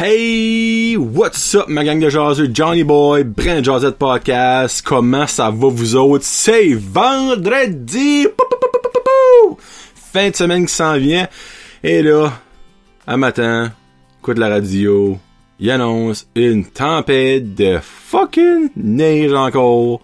Hey, 0.00 0.96
what's 0.96 1.56
up 1.56 1.66
ma 1.66 1.82
gang 1.82 1.98
de 1.98 2.08
jaseux, 2.08 2.48
Johnny 2.54 2.84
Boy, 2.84 3.24
Brand 3.24 3.64
Jazette 3.64 3.98
Podcast, 3.98 4.80
comment 4.82 5.26
ça 5.26 5.50
va 5.50 5.68
vous 5.68 5.96
autres? 5.96 6.24
C'est 6.24 6.72
vendredi! 6.74 8.28
Fin 9.96 10.30
de 10.30 10.36
semaine 10.36 10.66
qui 10.66 10.72
s'en 10.72 10.96
vient. 10.98 11.26
Et 11.82 12.00
là, 12.02 12.32
un 13.08 13.16
matin, 13.16 13.72
écoute 14.20 14.38
la 14.38 14.48
radio, 14.48 15.18
il 15.58 15.68
annonce 15.68 16.28
une 16.36 16.64
tempête 16.64 17.56
de 17.56 17.80
fucking 17.82 18.70
neige 18.76 19.32
encore 19.32 20.00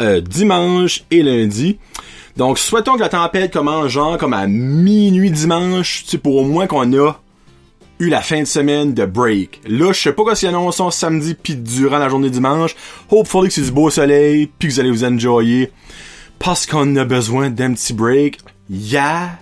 euh, 0.00 0.20
dimanche 0.20 1.02
et 1.10 1.24
lundi. 1.24 1.80
Donc, 2.36 2.60
souhaitons 2.60 2.94
que 2.94 3.00
la 3.00 3.08
tempête 3.08 3.52
commence 3.52 3.88
genre 3.88 4.18
comme 4.18 4.34
à 4.34 4.46
minuit 4.46 5.32
dimanche, 5.32 6.04
sais, 6.06 6.16
pour 6.16 6.36
au 6.36 6.44
moins 6.44 6.68
qu'on 6.68 6.96
a 6.96 7.20
eu 8.00 8.08
la 8.08 8.22
fin 8.22 8.40
de 8.40 8.46
semaine 8.46 8.94
de 8.94 9.04
break. 9.04 9.60
Là, 9.68 9.92
je 9.92 10.00
sais 10.00 10.12
pas 10.12 10.22
quoi 10.22 10.34
s'ils 10.34 10.48
annoncent 10.48 10.90
samedi 10.90 11.34
puis 11.34 11.54
durant 11.54 11.98
la 11.98 12.08
journée 12.08 12.30
dimanche. 12.30 12.74
Hopefully 13.10 13.48
que 13.48 13.54
c'est 13.54 13.60
du 13.60 13.70
beau 13.70 13.90
soleil 13.90 14.50
puis 14.58 14.68
que 14.68 14.74
vous 14.74 14.80
allez 14.80 14.90
vous 14.90 15.04
enjoyer. 15.04 15.70
Parce 16.38 16.64
qu'on 16.66 16.96
a 16.96 17.04
besoin 17.04 17.50
d'un 17.50 17.74
petit 17.74 17.92
break. 17.92 18.38
Hier, 18.70 19.36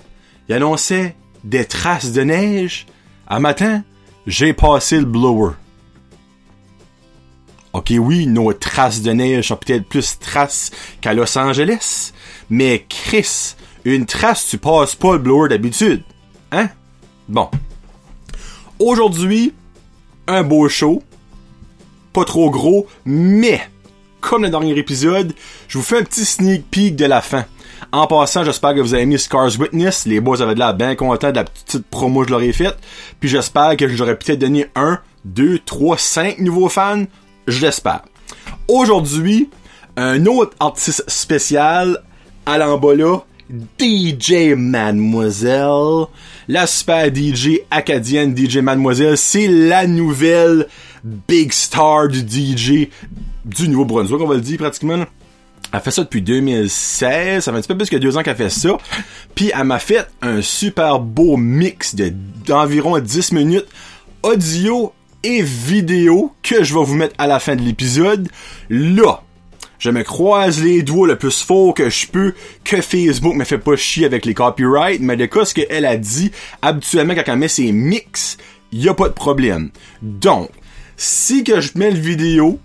il 0.48 0.54
annonçait 0.54 1.14
des 1.44 1.64
traces 1.64 2.12
de 2.12 2.22
neige. 2.22 2.86
À 3.28 3.38
matin, 3.38 3.84
j'ai 4.26 4.52
passé 4.52 4.98
le 4.98 5.04
blower. 5.04 5.52
Ok, 7.72 7.92
oui, 7.96 8.26
nos 8.26 8.52
traces 8.52 9.02
de 9.02 9.12
neige 9.12 9.48
sont 9.48 9.56
peut-être 9.56 9.86
plus 9.86 10.18
traces 10.18 10.72
qu'à 11.00 11.14
Los 11.14 11.38
Angeles. 11.38 12.12
Mais 12.50 12.84
Chris, 12.88 13.54
une 13.84 14.04
trace, 14.04 14.48
tu 14.48 14.58
passes 14.58 14.96
pas 14.96 15.12
le 15.12 15.18
blower 15.18 15.48
d'habitude. 15.48 16.02
Hein? 16.50 16.70
Bon. 17.28 17.48
Aujourd'hui, 18.78 19.54
un 20.28 20.44
beau 20.44 20.68
show. 20.68 21.02
Pas 22.12 22.24
trop 22.24 22.48
gros, 22.48 22.86
mais 23.04 23.60
comme 24.20 24.44
le 24.44 24.50
dernier 24.50 24.76
épisode, 24.78 25.32
je 25.66 25.78
vous 25.78 25.84
fais 25.84 25.98
un 25.98 26.04
petit 26.04 26.24
sneak 26.24 26.70
peek 26.70 26.94
de 26.94 27.04
la 27.04 27.20
fin. 27.20 27.44
En 27.90 28.06
passant, 28.06 28.44
j'espère 28.44 28.74
que 28.74 28.80
vous 28.80 28.94
avez 28.94 29.04
mis 29.04 29.18
Scars 29.18 29.58
Witness. 29.58 30.06
Les 30.06 30.20
boys 30.20 30.42
avaient 30.42 30.54
de 30.54 30.60
l'air 30.60 30.74
bien 30.74 30.94
contents 30.94 31.30
de 31.30 31.36
la 31.36 31.44
petite 31.44 31.86
promo 31.86 32.20
que 32.20 32.28
je 32.28 32.32
leur 32.32 32.42
ai 32.42 32.52
faite. 32.52 32.76
Puis 33.18 33.28
j'espère 33.28 33.76
que 33.76 33.88
j'aurais 33.88 34.16
peut-être 34.16 34.38
donné 34.38 34.66
un, 34.76 35.00
deux, 35.24 35.58
trois, 35.58 35.98
cinq 35.98 36.38
nouveaux 36.38 36.68
fans. 36.68 37.04
Je 37.48 37.60
l'espère. 37.60 38.02
Aujourd'hui, 38.68 39.50
un 39.96 40.24
autre 40.26 40.54
artiste 40.60 41.02
spécial 41.08 42.04
à 42.46 42.58
l'embola, 42.58 43.24
DJ 43.78 44.54
Mademoiselle. 44.56 46.06
La 46.48 46.66
super 46.66 47.14
DJ 47.14 47.60
acadienne 47.70 48.36
DJ 48.36 48.58
Mademoiselle, 48.58 49.16
c'est 49.16 49.48
la 49.48 49.86
nouvelle 49.86 50.66
big 51.04 51.52
star 51.52 52.08
du 52.08 52.20
DJ 52.20 52.88
du 53.44 53.68
Nouveau-Brunswick, 53.68 54.20
on 54.20 54.26
va 54.26 54.34
le 54.34 54.40
dire 54.40 54.58
pratiquement. 54.58 55.04
Elle 55.72 55.80
fait 55.80 55.90
ça 55.90 56.02
depuis 56.02 56.22
2016, 56.22 57.44
ça 57.44 57.52
fait 57.52 57.58
un 57.58 57.60
petit 57.60 57.68
peu 57.68 57.76
plus 57.76 57.90
que 57.90 57.96
deux 57.96 58.16
ans 58.16 58.22
qu'elle 58.22 58.36
fait 58.36 58.48
ça. 58.50 58.78
Puis 59.34 59.50
elle 59.54 59.64
m'a 59.64 59.78
fait 59.78 60.06
un 60.22 60.40
super 60.40 60.98
beau 60.98 61.36
mix 61.36 61.94
de 61.94 62.12
d'environ 62.46 62.98
10 62.98 63.32
minutes 63.32 63.66
audio 64.22 64.92
et 65.22 65.42
vidéo 65.42 66.32
que 66.42 66.64
je 66.64 66.74
vais 66.74 66.84
vous 66.84 66.94
mettre 66.94 67.14
à 67.18 67.26
la 67.26 67.38
fin 67.38 67.54
de 67.54 67.62
l'épisode. 67.62 68.28
Là, 68.70 69.22
je 69.78 69.90
me 69.90 70.02
croise 70.02 70.62
les 70.62 70.82
doigts 70.82 71.06
le 71.06 71.16
plus 71.16 71.42
fort 71.42 71.74
que 71.74 71.88
je 71.88 72.06
peux 72.06 72.34
que 72.64 72.80
Facebook 72.80 73.34
me 73.34 73.44
fait 73.44 73.58
pas 73.58 73.76
chier 73.76 74.06
avec 74.06 74.24
les 74.24 74.34
copyrights, 74.34 75.00
mais 75.00 75.16
de 75.16 75.26
cas 75.26 75.44
ce 75.44 75.54
qu'elle 75.54 75.84
a 75.84 75.96
dit, 75.96 76.30
habituellement 76.62 77.14
quand 77.14 77.22
elle 77.26 77.38
met 77.38 77.48
ses 77.48 77.72
mix, 77.72 78.36
y 78.72 78.88
a 78.88 78.94
pas 78.94 79.08
de 79.08 79.14
problème. 79.14 79.70
Donc, 80.02 80.50
si 80.96 81.44
que 81.44 81.60
je 81.60 81.72
mets 81.76 81.90
le 81.90 81.98
vidéo, 81.98 82.58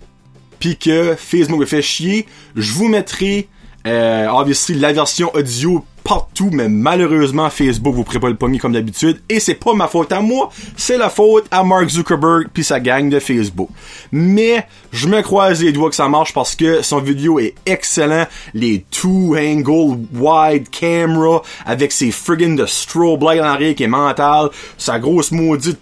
puis 0.58 0.76
que 0.76 1.14
Facebook 1.16 1.60
me 1.60 1.66
fait 1.66 1.82
chier, 1.82 2.26
je 2.56 2.72
vous 2.72 2.88
mettrai 2.88 3.48
euh, 3.86 4.26
obviously 4.28 4.74
la 4.74 4.92
version 4.92 5.30
audio 5.34 5.84
partout, 6.04 6.50
mais 6.52 6.68
malheureusement 6.68 7.48
Facebook 7.48 7.94
vous 7.94 8.04
prépare 8.04 8.30
le 8.30 8.36
pommier 8.36 8.58
comme 8.58 8.74
d'habitude 8.74 9.20
et 9.28 9.40
c'est 9.40 9.54
pas 9.54 9.72
ma 9.72 9.88
faute 9.88 10.12
à 10.12 10.20
moi, 10.20 10.50
c'est 10.76 10.98
la 10.98 11.08
faute 11.08 11.46
à 11.50 11.64
Mark 11.64 11.88
Zuckerberg 11.88 12.48
puis 12.52 12.62
sa 12.62 12.78
gang 12.78 13.08
de 13.08 13.18
Facebook. 13.18 13.70
Mais 14.12 14.66
je 14.92 15.08
me 15.08 15.22
croise 15.22 15.62
les 15.62 15.72
doigts 15.72 15.88
que 15.88 15.96
ça 15.96 16.08
marche 16.08 16.34
parce 16.34 16.54
que 16.54 16.82
son 16.82 17.00
vidéo 17.00 17.38
est 17.38 17.54
excellent, 17.64 18.26
les 18.52 18.84
two 18.90 19.34
angle 19.34 19.98
wide 20.14 20.68
camera 20.68 21.42
avec 21.64 21.90
ses 21.90 22.10
friggin 22.10 22.54
de 22.54 22.66
strobe 22.66 23.22
light 23.22 23.40
en 23.40 23.44
arrière 23.44 23.74
qui 23.74 23.84
est 23.84 23.88
mental, 23.88 24.50
sa 24.76 24.98
grosse 24.98 25.32
maudite 25.32 25.80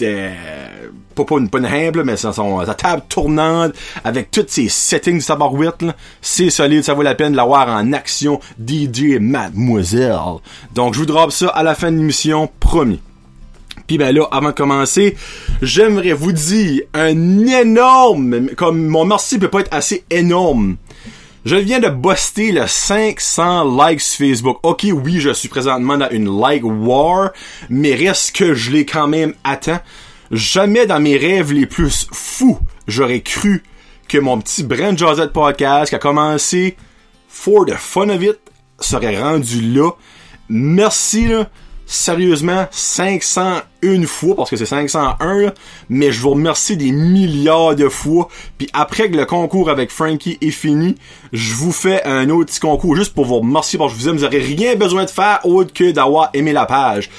euh, 0.00 0.88
pas, 1.14 1.24
pas 1.24 1.38
une, 1.38 1.48
pas 1.48 1.58
une 1.58 2.02
mais 2.04 2.16
sa, 2.16 2.32
son- 2.32 2.64
sa 2.64 2.74
table 2.74 3.02
tournante, 3.08 3.72
avec 4.04 4.30
tous 4.30 4.44
ses 4.48 4.68
settings 4.68 5.18
du 5.18 5.24
tabarouette, 5.24 5.84
c'est 6.20 6.50
solide, 6.50 6.84
ça 6.84 6.94
vaut 6.94 7.02
la 7.02 7.14
peine 7.14 7.32
de 7.32 7.36
l'avoir 7.36 7.68
en 7.68 7.92
action, 7.92 8.40
DJ 8.58 9.18
Mademoiselle. 9.20 10.16
Donc, 10.74 10.94
je 10.94 11.00
vous 11.00 11.06
drop 11.06 11.30
ça 11.32 11.48
à 11.48 11.62
la 11.62 11.74
fin 11.74 11.90
de 11.92 11.96
l'émission, 11.96 12.48
promis. 12.60 13.00
Puis 13.86 13.98
ben 13.98 14.14
là, 14.14 14.26
avant 14.30 14.48
de 14.50 14.54
commencer, 14.54 15.16
j'aimerais 15.60 16.12
vous 16.12 16.32
dire 16.32 16.82
un 16.94 17.46
énorme, 17.46 18.48
comme 18.56 18.86
mon 18.86 19.04
merci 19.04 19.38
peut 19.38 19.48
pas 19.48 19.60
être 19.60 19.74
assez 19.74 20.04
énorme. 20.10 20.76
Je 21.44 21.56
viens 21.56 21.80
de 21.80 21.88
buster 21.88 22.52
le 22.52 22.68
500 22.68 23.64
likes 23.88 24.00
sur 24.00 24.24
Facebook. 24.28 24.58
Ok, 24.62 24.86
oui, 24.92 25.18
je 25.18 25.32
suis 25.32 25.48
présentement 25.48 25.98
dans 25.98 26.08
une 26.10 26.28
like 26.40 26.62
war, 26.64 27.30
mais 27.68 27.96
reste 27.96 28.36
que 28.36 28.54
je 28.54 28.70
l'ai 28.70 28.86
quand 28.86 29.08
même 29.08 29.34
atteint. 29.42 29.80
Jamais 30.32 30.86
dans 30.86 30.98
mes 30.98 31.18
rêves 31.18 31.52
les 31.52 31.66
plus 31.66 32.08
fous, 32.10 32.58
j'aurais 32.88 33.20
cru 33.20 33.62
que 34.08 34.16
mon 34.16 34.40
petit 34.40 34.62
Brand 34.62 34.96
Josette 34.96 35.30
podcast 35.30 35.90
qui 35.90 35.94
a 35.94 35.98
commencé 35.98 36.78
for 37.28 37.66
the 37.66 37.74
fun 37.74 38.08
of 38.08 38.22
it 38.22 38.38
serait 38.80 39.20
rendu 39.20 39.60
là. 39.60 39.90
Merci 40.48 41.28
là. 41.28 41.50
Sérieusement, 41.84 42.66
501 42.70 44.06
fois, 44.06 44.34
parce 44.34 44.48
que 44.48 44.56
c'est 44.56 44.64
501, 44.64 45.42
là, 45.42 45.54
mais 45.90 46.10
je 46.10 46.22
vous 46.22 46.30
remercie 46.30 46.78
des 46.78 46.92
milliards 46.92 47.76
de 47.76 47.90
fois. 47.90 48.28
Puis 48.56 48.70
après 48.72 49.10
que 49.10 49.16
le 49.18 49.26
concours 49.26 49.68
avec 49.68 49.90
Frankie 49.90 50.38
est 50.40 50.50
fini, 50.50 50.94
je 51.34 51.52
vous 51.52 51.72
fais 51.72 52.02
un 52.04 52.30
autre 52.30 52.50
petit 52.50 52.60
concours 52.60 52.96
juste 52.96 53.12
pour 53.12 53.26
vous 53.26 53.40
remercier 53.40 53.78
parce 53.78 53.92
que 53.92 53.98
je 53.98 54.04
vous 54.04 54.08
aime. 54.08 54.16
Vous 54.16 54.22
n'aurez 54.22 54.38
rien 54.38 54.76
besoin 54.76 55.04
de 55.04 55.10
faire 55.10 55.40
autre 55.44 55.74
que 55.74 55.90
d'avoir 55.90 56.30
aimé 56.32 56.54
la 56.54 56.64
page 56.64 57.10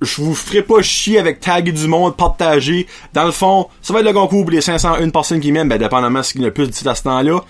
je 0.00 0.22
vous 0.22 0.34
ferai 0.34 0.62
pas 0.62 0.82
chier 0.82 1.18
avec 1.18 1.40
taguer 1.40 1.72
du 1.72 1.86
monde, 1.86 2.16
partager. 2.16 2.86
Dans 3.12 3.24
le 3.24 3.30
fond, 3.30 3.68
ça 3.82 3.92
va 3.92 4.00
être 4.00 4.06
le 4.06 4.12
concours 4.12 4.42
pour 4.42 4.50
les 4.50 4.60
501 4.60 5.08
personnes 5.10 5.40
qui 5.40 5.52
m'aiment, 5.52 5.68
ben, 5.68 5.78
dépendamment 5.78 6.20
de 6.20 6.24
ce 6.24 6.32
qu'il 6.32 6.42
y 6.42 6.44
a 6.44 6.48
le 6.48 6.54
plus 6.54 6.68
d'ici 6.68 6.86
à 6.88 6.94
ce 6.94 7.02
temps-là. 7.04 7.40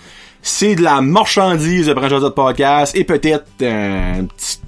C'est 0.41 0.75
de 0.75 0.83
la 0.83 1.01
marchandise 1.01 1.87
de 1.87 1.93
Branch 1.93 2.11
de 2.11 2.29
Podcast 2.29 2.95
et 2.95 3.03
peut-être 3.03 3.45
un 3.61 4.25
petit, 4.25 4.59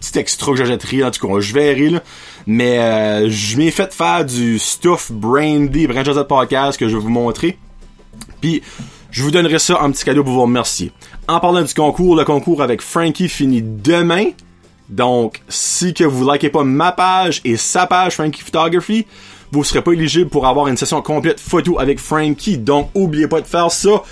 petit 0.00 0.18
extra 0.18 0.52
que 0.52 0.58
j'achèterai, 0.58 1.04
en 1.04 1.10
tout 1.10 1.26
cas, 1.26 1.40
je 1.40 1.52
verrai, 1.52 1.90
là. 1.90 2.02
Mais, 2.46 2.78
euh, 2.78 3.28
je 3.28 3.56
m'ai 3.56 3.72
fait 3.72 3.92
faire 3.92 4.24
du 4.24 4.58
stuff 4.58 5.10
brandy 5.10 5.86
Branch 5.88 6.06
de 6.06 6.22
Podcast 6.22 6.78
que 6.78 6.88
je 6.88 6.96
vais 6.96 7.02
vous 7.02 7.08
montrer. 7.08 7.58
Puis, 8.40 8.62
je 9.10 9.22
vous 9.22 9.30
donnerai 9.30 9.58
ça 9.58 9.82
en 9.82 9.90
petit 9.90 10.04
cadeau 10.04 10.22
pour 10.22 10.34
vous 10.34 10.42
remercier. 10.42 10.92
En 11.26 11.40
parlant 11.40 11.62
du 11.62 11.74
concours, 11.74 12.14
le 12.14 12.24
concours 12.24 12.62
avec 12.62 12.80
Frankie 12.80 13.28
finit 13.28 13.62
demain. 13.62 14.26
Donc, 14.88 15.42
si 15.48 15.94
que 15.94 16.04
vous 16.04 16.30
likez 16.30 16.50
pas 16.50 16.64
ma 16.64 16.92
page 16.92 17.40
et 17.44 17.56
sa 17.56 17.86
page 17.86 18.14
Frankie 18.14 18.42
Photography, 18.42 19.06
vous 19.50 19.64
serez 19.64 19.82
pas 19.82 19.92
éligible 19.92 20.30
pour 20.30 20.46
avoir 20.46 20.68
une 20.68 20.76
session 20.76 21.02
complète 21.02 21.40
photo 21.40 21.78
avec 21.78 21.98
Frankie. 21.98 22.58
Donc, 22.58 22.90
oubliez 22.94 23.28
pas 23.28 23.40
de 23.40 23.46
faire 23.46 23.70
ça. 23.70 24.02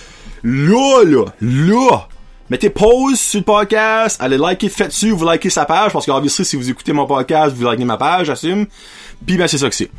Là, 0.42 1.04
là, 1.04 1.24
là. 1.40 2.08
Mettez 2.50 2.68
pause 2.68 3.18
sur 3.18 3.40
le 3.40 3.44
podcast, 3.44 4.20
allez 4.20 4.36
liker, 4.36 4.68
faites 4.68 4.88
dessus, 4.88 5.10
vous 5.12 5.28
likez 5.28 5.48
sa 5.48 5.64
page, 5.64 5.92
parce 5.92 6.04
qu'obviously, 6.04 6.44
si 6.44 6.56
vous 6.56 6.68
écoutez 6.68 6.92
mon 6.92 7.06
podcast, 7.06 7.54
vous 7.56 7.68
likez 7.68 7.84
ma 7.86 7.96
page, 7.96 8.26
j'assume. 8.26 8.66
Puis 9.26 9.38
ben, 9.38 9.48
c'est 9.48 9.58
ça 9.58 9.68
que 9.68 9.74
c'est. 9.74 9.90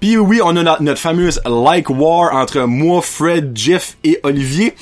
Puis 0.00 0.16
oui, 0.16 0.40
on 0.42 0.56
a 0.56 0.78
notre, 0.80 1.00
fameuse 1.00 1.40
like 1.46 1.88
war 1.88 2.34
entre 2.34 2.62
moi, 2.62 3.00
Fred, 3.00 3.52
Jeff 3.54 3.96
et 4.02 4.18
Olivier. 4.24 4.74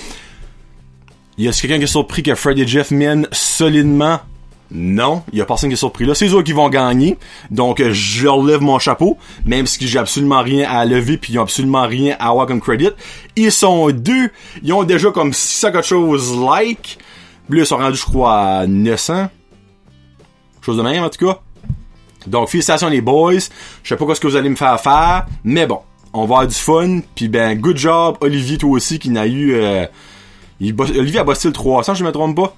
Y 1.36 1.48
a 1.48 1.52
quelqu'un 1.52 1.78
qui 1.78 1.84
est 1.84 1.86
surpris 1.86 2.22
que 2.22 2.34
Fred 2.34 2.58
et 2.58 2.66
Jeff 2.66 2.90
mènent 2.90 3.28
solidement? 3.30 4.20
Non, 4.74 5.22
il 5.32 5.38
y 5.38 5.42
a 5.42 5.44
personne 5.44 5.68
qui 5.68 5.74
est 5.74 5.76
surpris 5.76 6.06
là. 6.06 6.14
C'est 6.14 6.32
eux 6.32 6.42
qui 6.42 6.52
vont 6.52 6.70
gagner. 6.70 7.18
Donc 7.50 7.78
euh, 7.78 7.90
je 7.92 8.24
leur 8.24 8.42
lève 8.42 8.62
mon 8.62 8.78
chapeau, 8.78 9.18
même 9.44 9.66
si 9.66 9.86
j'ai 9.86 9.98
absolument 9.98 10.40
rien 10.40 10.68
à 10.70 10.86
lever 10.86 11.18
puis 11.18 11.34
ils 11.34 11.38
ont 11.38 11.42
absolument 11.42 11.86
rien 11.86 12.16
à 12.18 12.30
avoir 12.30 12.46
comme 12.46 12.60
credit. 12.60 12.90
Ils 13.36 13.52
sont 13.52 13.90
deux, 13.90 14.30
ils 14.62 14.72
ont 14.72 14.82
déjà 14.82 15.10
comme 15.10 15.34
600 15.34 15.72
quelque 15.72 15.86
chose 15.86 16.38
like. 16.38 16.98
Puis 17.48 17.58
là, 17.58 17.64
ils 17.64 17.66
sont 17.66 17.76
rendus, 17.76 17.98
je 17.98 18.04
crois, 18.04 18.40
à 18.40 18.66
900. 18.66 19.28
Chose 20.62 20.76
de 20.76 20.82
même, 20.82 21.02
en 21.02 21.10
tout 21.10 21.26
cas. 21.26 21.40
Donc, 22.26 22.48
félicitations 22.48 22.88
les 22.88 23.00
boys. 23.00 23.34
Je 23.82 23.88
sais 23.88 23.96
pas 23.96 24.04
quoi 24.06 24.14
ce 24.14 24.20
que 24.20 24.26
vous 24.26 24.36
allez 24.36 24.48
me 24.48 24.56
faire 24.56 24.80
faire, 24.80 25.26
mais 25.44 25.66
bon, 25.66 25.80
on 26.14 26.20
va 26.20 26.24
avoir 26.24 26.46
du 26.46 26.54
fun. 26.54 27.00
Puis 27.14 27.28
ben, 27.28 27.58
good 27.58 27.76
job, 27.76 28.16
Olivier, 28.20 28.58
toi 28.58 28.70
aussi, 28.70 28.98
qui 28.98 29.10
n'a 29.10 29.26
eu... 29.26 29.54
euh, 29.54 29.86
Olivier 30.60 31.18
a 31.18 31.24
bossé 31.24 31.48
le 31.48 31.52
300, 31.52 31.94
je 31.94 32.04
me 32.04 32.12
trompe 32.12 32.36
pas. 32.36 32.54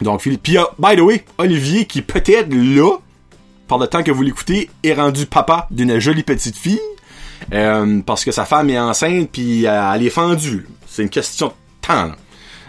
Donc, 0.00 0.22
Philippe. 0.22 0.42
Puis, 0.42 0.58
euh, 0.58 0.64
by 0.78 0.96
the 0.96 1.00
way, 1.00 1.24
Olivier, 1.38 1.84
qui 1.86 2.02
peut-être 2.02 2.52
là, 2.52 2.98
par 3.66 3.78
le 3.78 3.86
temps 3.86 4.02
que 4.02 4.10
vous 4.10 4.22
l'écoutez, 4.22 4.70
est 4.82 4.94
rendu 4.94 5.26
papa 5.26 5.66
d'une 5.70 5.98
jolie 5.98 6.22
petite 6.22 6.56
fille. 6.56 6.80
Euh, 7.52 8.00
parce 8.04 8.24
que 8.24 8.32
sa 8.32 8.44
femme 8.44 8.68
est 8.68 8.78
enceinte 8.78 9.30
puis 9.30 9.64
elle 9.64 10.04
est 10.04 10.10
fendue. 10.10 10.66
C'est 10.86 11.02
une 11.02 11.08
question 11.08 11.48
de 11.48 11.52
temps. 11.86 12.10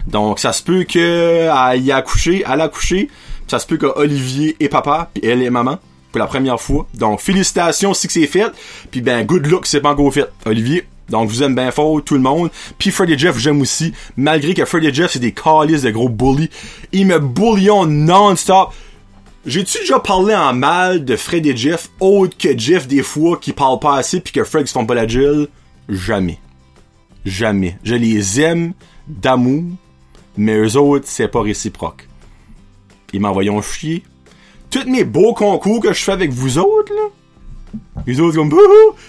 Donc 0.07 0.39
ça 0.39 0.53
se 0.53 0.63
peut 0.63 0.83
que 0.83 1.49
elle 1.71 1.83
y 1.83 1.91
a 1.91 1.97
accouché, 1.97 2.43
elle 2.49 2.61
a 2.61 2.65
accouché, 2.65 3.09
ça 3.47 3.59
se 3.59 3.67
peut 3.67 3.77
que 3.77 3.87
Olivier 3.87 4.55
est 4.59 4.69
papa 4.69 5.09
puis 5.13 5.23
elle 5.25 5.41
est 5.41 5.49
maman 5.49 5.79
pour 6.11 6.19
la 6.19 6.27
première 6.27 6.59
fois. 6.59 6.87
Donc 6.93 7.19
félicitations 7.19 7.93
si 7.93 8.07
c'est 8.09 8.27
fait, 8.27 8.51
puis 8.89 9.01
ben 9.01 9.25
good 9.25 9.45
luck 9.47 9.65
c'est 9.65 9.81
pas 9.81 9.91
encore 9.91 10.13
fait. 10.13 10.27
Olivier, 10.45 10.87
donc, 11.09 11.29
vous 11.29 11.43
aime 11.43 11.55
bien 11.55 11.71
fort, 11.71 12.03
tout 12.03 12.15
le 12.15 12.21
monde. 12.21 12.49
Puis 12.77 12.91
Fred 12.91 13.09
et 13.09 13.17
Jeff, 13.17 13.37
j'aime 13.37 13.61
aussi. 13.61 13.93
Malgré 14.15 14.53
que 14.53 14.65
Fred 14.65 14.83
et 14.83 14.93
Jeff, 14.93 15.11
c'est 15.11 15.19
des 15.19 15.31
calices 15.31 15.81
de 15.81 15.91
gros 15.91 16.09
bullies. 16.09 16.49
Ils 16.91 17.07
me 17.07 17.19
bouillonnent 17.19 18.05
non-stop. 18.05 18.73
J'ai-tu 19.45 19.79
déjà 19.79 19.99
parlé 19.99 20.35
en 20.35 20.53
mal 20.53 21.05
de 21.05 21.15
Fred 21.15 21.45
et 21.45 21.55
Jeff, 21.55 21.89
autre 21.99 22.37
que 22.37 22.57
Jeff, 22.57 22.87
des 22.87 23.03
fois, 23.03 23.37
qui 23.37 23.53
parle 23.53 23.79
pas 23.79 23.95
assez 23.95 24.19
puis 24.19 24.33
que 24.33 24.43
Fred 24.43 24.67
se 24.67 24.73
font 24.73 24.85
pas 24.85 24.95
la 24.95 25.07
Jill? 25.07 25.47
Jamais. 25.87 26.39
Jamais. 27.25 27.77
Je 27.83 27.95
les 27.95 28.41
aime 28.41 28.73
d'amour, 29.07 29.63
mais 30.37 30.55
eux 30.55 30.77
autres, 30.77 31.05
c'est 31.07 31.27
pas 31.27 31.41
réciproque. 31.41 32.07
Ils 33.13 33.21
m'envoyons 33.21 33.61
chier. 33.61 34.03
Tous 34.69 34.87
mes 34.87 35.03
beaux 35.03 35.33
concours 35.33 35.81
que 35.81 35.93
je 35.93 36.03
fais 36.03 36.11
avec 36.11 36.31
vous 36.31 36.59
autres, 36.59 36.93
là, 36.93 37.09
les 38.05 38.19
autres 38.19 38.35
comme, 38.35 38.53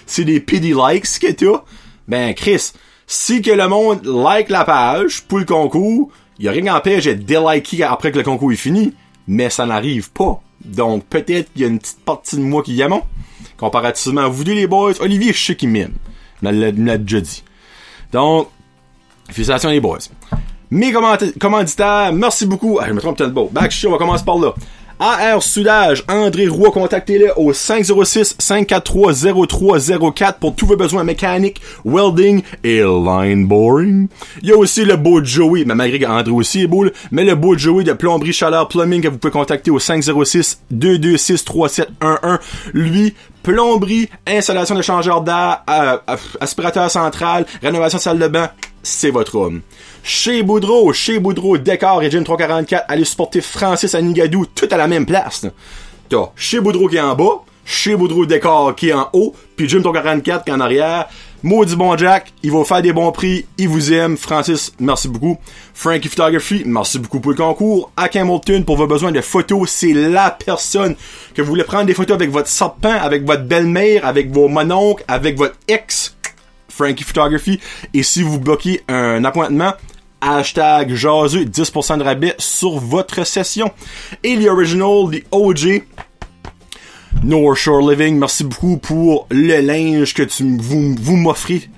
c'est 0.05 0.23
des 0.23 0.39
pity 0.39 0.73
likes 0.73 1.19
que 1.19 1.31
t'as. 1.31 1.63
Ben, 2.07 2.33
Chris, 2.33 2.73
si 3.07 3.41
que 3.41 3.51
le 3.51 3.67
monde 3.67 4.05
like 4.05 4.49
la 4.49 4.63
page 4.63 5.21
pour 5.23 5.39
le 5.39 5.45
concours, 5.45 6.09
y 6.39 6.47
a 6.47 6.51
rien 6.51 6.61
qui 6.61 6.69
empêche 6.69 7.05
de 7.05 7.13
déliker 7.13 7.83
après 7.83 8.11
que 8.11 8.17
le 8.17 8.23
concours 8.23 8.51
est 8.51 8.55
fini, 8.55 8.93
mais 9.27 9.49
ça 9.49 9.65
n'arrive 9.65 10.11
pas. 10.11 10.41
Donc, 10.63 11.05
peut-être 11.05 11.51
qu'il 11.53 11.61
y 11.61 11.65
a 11.65 11.67
une 11.67 11.79
petite 11.79 12.03
partie 12.03 12.35
de 12.37 12.41
moi 12.41 12.63
qui 12.63 12.73
y 12.73 12.81
aime. 12.81 12.95
Comparativement 13.57 14.21
à 14.21 14.27
vous 14.27 14.43
deux, 14.43 14.53
les 14.53 14.67
boys, 14.67 14.93
Olivier, 14.99 15.33
je 15.33 15.45
sais 15.45 15.55
qu'il 15.55 15.69
m'aime. 15.69 15.93
Il 16.41 16.49
me 16.49 16.85
l'a 16.85 16.97
déjà 16.97 17.21
dit. 17.21 17.43
Donc, 18.11 18.49
félicitations 19.29 19.69
les 19.69 19.79
boys. 19.79 19.99
Mes 20.71 20.93
commanditaires, 21.39 22.11
merci 22.13 22.45
beaucoup. 22.45 22.79
Ah, 22.81 22.85
je 22.87 22.93
me 22.93 23.01
trompe 23.01 23.17
peut-être 23.17 23.33
beau. 23.33 23.49
Back 23.51 23.73
on 23.85 23.91
va 23.91 23.97
commencer 23.97 24.23
par 24.23 24.37
là. 24.37 24.53
AR 25.03 25.41
Soudage, 25.41 26.03
André 26.07 26.47
Roy, 26.47 26.69
contactez-le 26.69 27.31
au 27.35 27.53
506-543-0304 27.53 30.33
pour 30.39 30.55
tous 30.55 30.67
vos 30.67 30.77
besoins 30.77 31.03
mécaniques, 31.03 31.59
welding 31.83 32.43
et 32.63 32.83
line 32.83 33.47
boring. 33.47 34.07
Il 34.43 34.49
y 34.49 34.51
a 34.51 34.57
aussi 34.57 34.85
le 34.85 34.97
beau 34.97 35.23
Joey, 35.23 35.63
mais 35.65 35.73
malgré 35.73 35.97
qu'André 35.97 36.29
aussi 36.29 36.61
est 36.61 36.67
beau, 36.67 36.85
mais 37.09 37.23
le 37.23 37.33
beau 37.33 37.57
Joey 37.57 37.83
de 37.83 37.93
plomberie 37.93 38.31
chaleur 38.31 38.67
plumbing 38.67 39.01
que 39.01 39.07
vous 39.07 39.17
pouvez 39.17 39.31
contacter 39.31 39.71
au 39.71 39.79
506-226-3711. 39.79 42.37
Lui, 42.73 43.15
plomberie, 43.41 44.07
installation 44.27 44.75
de 44.75 44.83
changeur 44.83 45.21
d'air, 45.21 45.63
euh, 45.67 45.97
aspirateur 46.39 46.91
central, 46.91 47.47
rénovation 47.63 47.97
salle 47.97 48.19
de 48.19 48.27
bain, 48.27 48.51
c'est 48.83 49.11
votre 49.11 49.35
homme. 49.35 49.61
Chez 50.03 50.43
Boudreau, 50.43 50.93
chez 50.93 51.19
Boudreau, 51.19 51.57
décor 51.57 52.01
et 52.03 52.09
Gym 52.09 52.23
344, 52.23 52.85
allez 52.87 53.05
supporter 53.05 53.41
Francis 53.41 53.93
à 53.93 54.01
Nigadou, 54.01 54.45
tout 54.53 54.67
à 54.71 54.77
la 54.77 54.87
même 54.87 55.05
place. 55.05 55.45
T'as 56.09 56.31
chez 56.35 56.59
Boudreau 56.59 56.87
qui 56.87 56.97
est 56.97 57.01
en 57.01 57.15
bas, 57.15 57.43
chez 57.65 57.95
Boudreau 57.95 58.25
décor 58.25 58.75
qui 58.75 58.89
est 58.89 58.93
en 58.93 59.09
haut, 59.13 59.33
puis 59.55 59.69
Gym 59.69 59.81
344 59.81 60.43
qui 60.43 60.49
est 60.49 60.53
en 60.53 60.59
arrière. 60.59 61.07
Maudit 61.43 61.75
bon 61.75 61.97
Jack, 61.97 62.33
il 62.43 62.51
va 62.51 62.63
faire 62.63 62.83
des 62.83 62.93
bons 62.93 63.11
prix, 63.11 63.47
il 63.57 63.67
vous 63.67 63.91
aime. 63.91 64.15
Francis, 64.15 64.73
merci 64.79 65.07
beaucoup. 65.07 65.39
Frankie 65.73 66.07
Photography, 66.07 66.61
merci 66.67 66.99
beaucoup 66.99 67.19
pour 67.19 67.31
le 67.31 67.37
concours. 67.37 67.91
À 67.97 68.09
Hamilton, 68.13 68.63
pour 68.63 68.77
vos 68.77 68.85
besoins 68.85 69.11
de 69.11 69.21
photos, 69.21 69.67
c'est 69.71 69.91
la 69.93 70.29
personne 70.29 70.95
que 71.33 71.41
vous 71.41 71.47
voulez 71.47 71.63
prendre 71.63 71.85
des 71.85 71.95
photos 71.95 72.13
avec 72.13 72.29
votre 72.29 72.47
sapin, 72.47 72.93
avec 72.93 73.25
votre 73.25 73.43
belle-mère, 73.43 74.05
avec 74.05 74.31
vos 74.31 74.49
mononcles, 74.49 75.03
avec 75.07 75.35
votre 75.35 75.55
ex. 75.67 76.15
Frankie 76.71 77.03
Photography. 77.03 77.59
Et 77.93 78.03
si 78.03 78.23
vous 78.23 78.39
bloquez 78.39 78.81
un 78.87 79.23
appointement, 79.23 79.73
hashtag 80.21 80.93
jaseux, 80.93 81.45
10% 81.45 81.97
de 81.97 82.03
rabais 82.03 82.35
sur 82.37 82.79
votre 82.79 83.25
session. 83.25 83.71
Et 84.23 84.35
les 84.35 84.49
original, 84.49 85.09
les 85.11 85.23
OG, 85.31 85.83
North 87.23 87.57
Shore 87.57 87.89
Living, 87.89 88.17
merci 88.17 88.43
beaucoup 88.43 88.77
pour 88.77 89.27
le 89.29 89.59
linge 89.61 90.13
que 90.13 90.23
tu 90.23 90.57
vous, 90.57 90.95
vous 90.99 91.15
m'offrez 91.17 91.69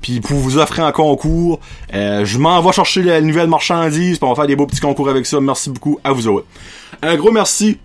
puis 0.00 0.20
pour 0.20 0.36
vous 0.36 0.58
offrir 0.58 0.84
un 0.84 0.92
concours. 0.92 1.60
Euh, 1.92 2.24
je 2.24 2.38
m'en 2.38 2.62
vais 2.62 2.72
chercher 2.72 3.02
la 3.02 3.20
nouvelle 3.20 3.48
marchandise, 3.48 4.18
puis 4.18 4.26
on 4.26 4.30
va 4.30 4.36
faire 4.36 4.46
des 4.46 4.56
beaux 4.56 4.66
petits 4.66 4.80
concours 4.80 5.08
avec 5.08 5.26
ça. 5.26 5.40
Merci 5.40 5.70
beaucoup 5.70 5.98
à 6.04 6.12
vous 6.12 6.28
autres. 6.28 6.46
Un 7.02 7.16
gros 7.16 7.32
merci. 7.32 7.78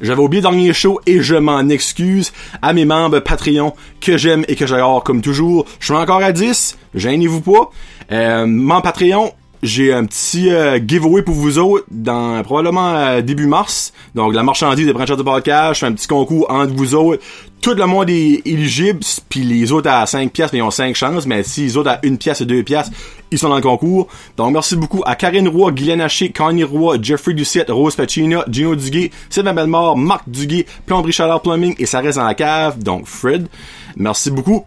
J'avais 0.00 0.20
oublié 0.20 0.40
le 0.40 0.48
dernier 0.48 0.72
show 0.72 1.00
et 1.06 1.22
je 1.22 1.34
m'en 1.34 1.68
excuse 1.68 2.32
à 2.62 2.72
mes 2.72 2.84
membres 2.84 3.18
Patreon 3.18 3.74
que 4.00 4.16
j'aime 4.16 4.44
et 4.48 4.54
que 4.54 4.66
j'adore 4.66 5.02
comme 5.02 5.22
toujours. 5.22 5.66
Je 5.80 5.86
suis 5.86 5.94
encore 5.94 6.22
à 6.22 6.32
10, 6.32 6.78
gênez-vous 6.94 7.40
pas. 7.40 7.70
Euh, 8.12 8.46
mon 8.46 8.80
Patreon, 8.80 9.32
j'ai 9.62 9.92
un 9.92 10.04
petit 10.04 10.50
euh, 10.50 10.78
giveaway 10.84 11.22
pour 11.22 11.34
vous 11.34 11.58
autres 11.58 11.84
dans 11.90 12.42
probablement 12.42 12.94
euh, 12.94 13.22
début 13.22 13.46
mars. 13.46 13.92
Donc 14.14 14.34
la 14.34 14.42
marchandise 14.42 14.86
des 14.86 14.92
branches 14.92 15.08
de 15.08 15.22
podcast, 15.22 15.74
je 15.74 15.78
fais 15.80 15.86
un 15.86 15.92
petit 15.92 16.06
concours 16.06 16.46
entre 16.50 16.74
vous 16.74 16.94
autres. 16.94 17.22
Tout 17.60 17.74
le 17.74 17.86
monde 17.86 18.08
est 18.08 18.42
éligible, 18.46 19.00
puis 19.28 19.40
les 19.40 19.72
autres 19.72 19.90
à 19.90 20.06
5 20.06 20.32
pièces, 20.32 20.50
ils 20.52 20.62
ont 20.62 20.70
5 20.70 20.94
chances, 20.94 21.26
mais 21.26 21.42
si 21.42 21.62
les 21.62 21.76
autres 21.76 21.90
à 21.90 21.98
1 22.04 22.14
pièce 22.14 22.40
et 22.40 22.46
2 22.46 22.62
pièces, 22.62 22.88
ils 23.32 23.38
sont 23.38 23.48
dans 23.48 23.56
le 23.56 23.62
concours. 23.62 24.06
Donc 24.36 24.52
merci 24.52 24.76
beaucoup 24.76 25.02
à 25.04 25.16
Karine 25.16 25.48
Roy, 25.48 25.72
Guylaine 25.72 26.00
Haché, 26.00 26.30
Connie 26.30 26.62
Roy, 26.62 26.98
Jeffrey 27.02 27.34
Ducette, 27.34 27.70
Rose 27.70 27.96
Pacina, 27.96 28.44
Gino 28.48 28.76
Duguay, 28.76 29.10
Sylvain 29.28 29.54
Belmore, 29.54 29.96
Marc 29.96 30.28
Duguay, 30.28 30.66
Plomberie 30.86 31.12
Chaleur 31.12 31.42
Plumbing 31.42 31.74
et 31.78 31.86
ça 31.86 31.98
reste 31.98 32.18
dans 32.18 32.24
la 32.24 32.34
cave, 32.34 32.78
donc 32.78 33.06
Fred. 33.06 33.48
Merci 33.96 34.30
beaucoup. 34.30 34.64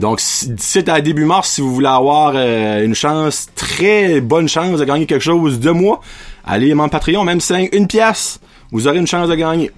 Donc, 0.00 0.20
c'est 0.20 0.88
à 0.88 1.00
début 1.00 1.26
mars, 1.26 1.50
si 1.50 1.60
vous 1.60 1.74
voulez 1.74 1.86
avoir 1.86 2.32
euh, 2.34 2.84
une 2.84 2.94
chance, 2.94 3.48
très 3.54 4.20
bonne 4.22 4.48
chance 4.48 4.80
de 4.80 4.84
gagner 4.84 5.04
quelque 5.04 5.22
chose 5.22 5.60
de 5.60 5.70
moi, 5.70 6.00
allez 6.44 6.72
mon 6.74 6.88
Patreon, 6.88 7.22
même 7.22 7.40
5, 7.40 7.74
une 7.74 7.86
pièce, 7.86 8.40
vous 8.72 8.88
aurez 8.88 8.96
une 8.96 9.06
chance 9.06 9.28
de 9.28 9.34
gagner. 9.34 9.70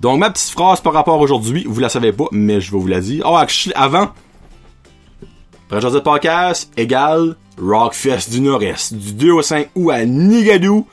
Donc, 0.00 0.20
ma 0.20 0.30
petite 0.30 0.50
phrase 0.50 0.80
par 0.80 0.92
rapport 0.92 1.14
à 1.14 1.18
aujourd'hui, 1.18 1.66
vous 1.68 1.80
la 1.80 1.88
savez 1.88 2.12
pas, 2.12 2.26
mais 2.30 2.60
je 2.60 2.70
vais 2.70 2.78
vous 2.78 2.86
la 2.86 3.00
dire. 3.00 3.24
Oh, 3.26 3.36
avant, 3.74 4.10
Joseph 5.72 6.04
Podcast 6.04 6.72
égale 6.76 7.36
Rockfest 7.60 8.30
du 8.30 8.40
Nord-Est, 8.40 8.94
du 8.94 9.12
2 9.12 9.32
au 9.32 9.42
5 9.42 9.70
août 9.74 9.90
à 9.90 10.04
Nigadou. 10.06 10.86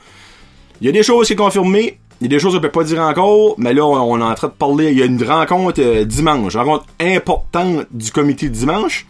Il 0.80 0.86
y 0.86 0.90
a 0.90 0.92
des 0.92 1.02
choses 1.02 1.28
qui 1.28 1.34
sont 1.34 1.42
confirmées, 1.44 1.98
il 2.20 2.24
y 2.24 2.26
a 2.26 2.36
des 2.36 2.38
choses 2.38 2.52
que 2.52 2.58
je 2.58 2.62
peux 2.62 2.70
pas 2.70 2.84
dire 2.84 3.00
encore, 3.00 3.54
mais 3.58 3.72
là, 3.72 3.84
on 3.84 4.20
est 4.20 4.24
en 4.24 4.34
train 4.34 4.48
de 4.48 4.52
parler. 4.52 4.90
Il 4.90 4.98
y 4.98 5.02
a 5.02 5.06
une 5.06 5.22
rencontre 5.22 5.80
euh, 5.80 6.04
dimanche, 6.04 6.54
une 6.54 6.60
rencontre 6.60 6.86
importante 7.00 7.86
du 7.90 8.10
comité 8.10 8.48
dimanche. 8.48 9.06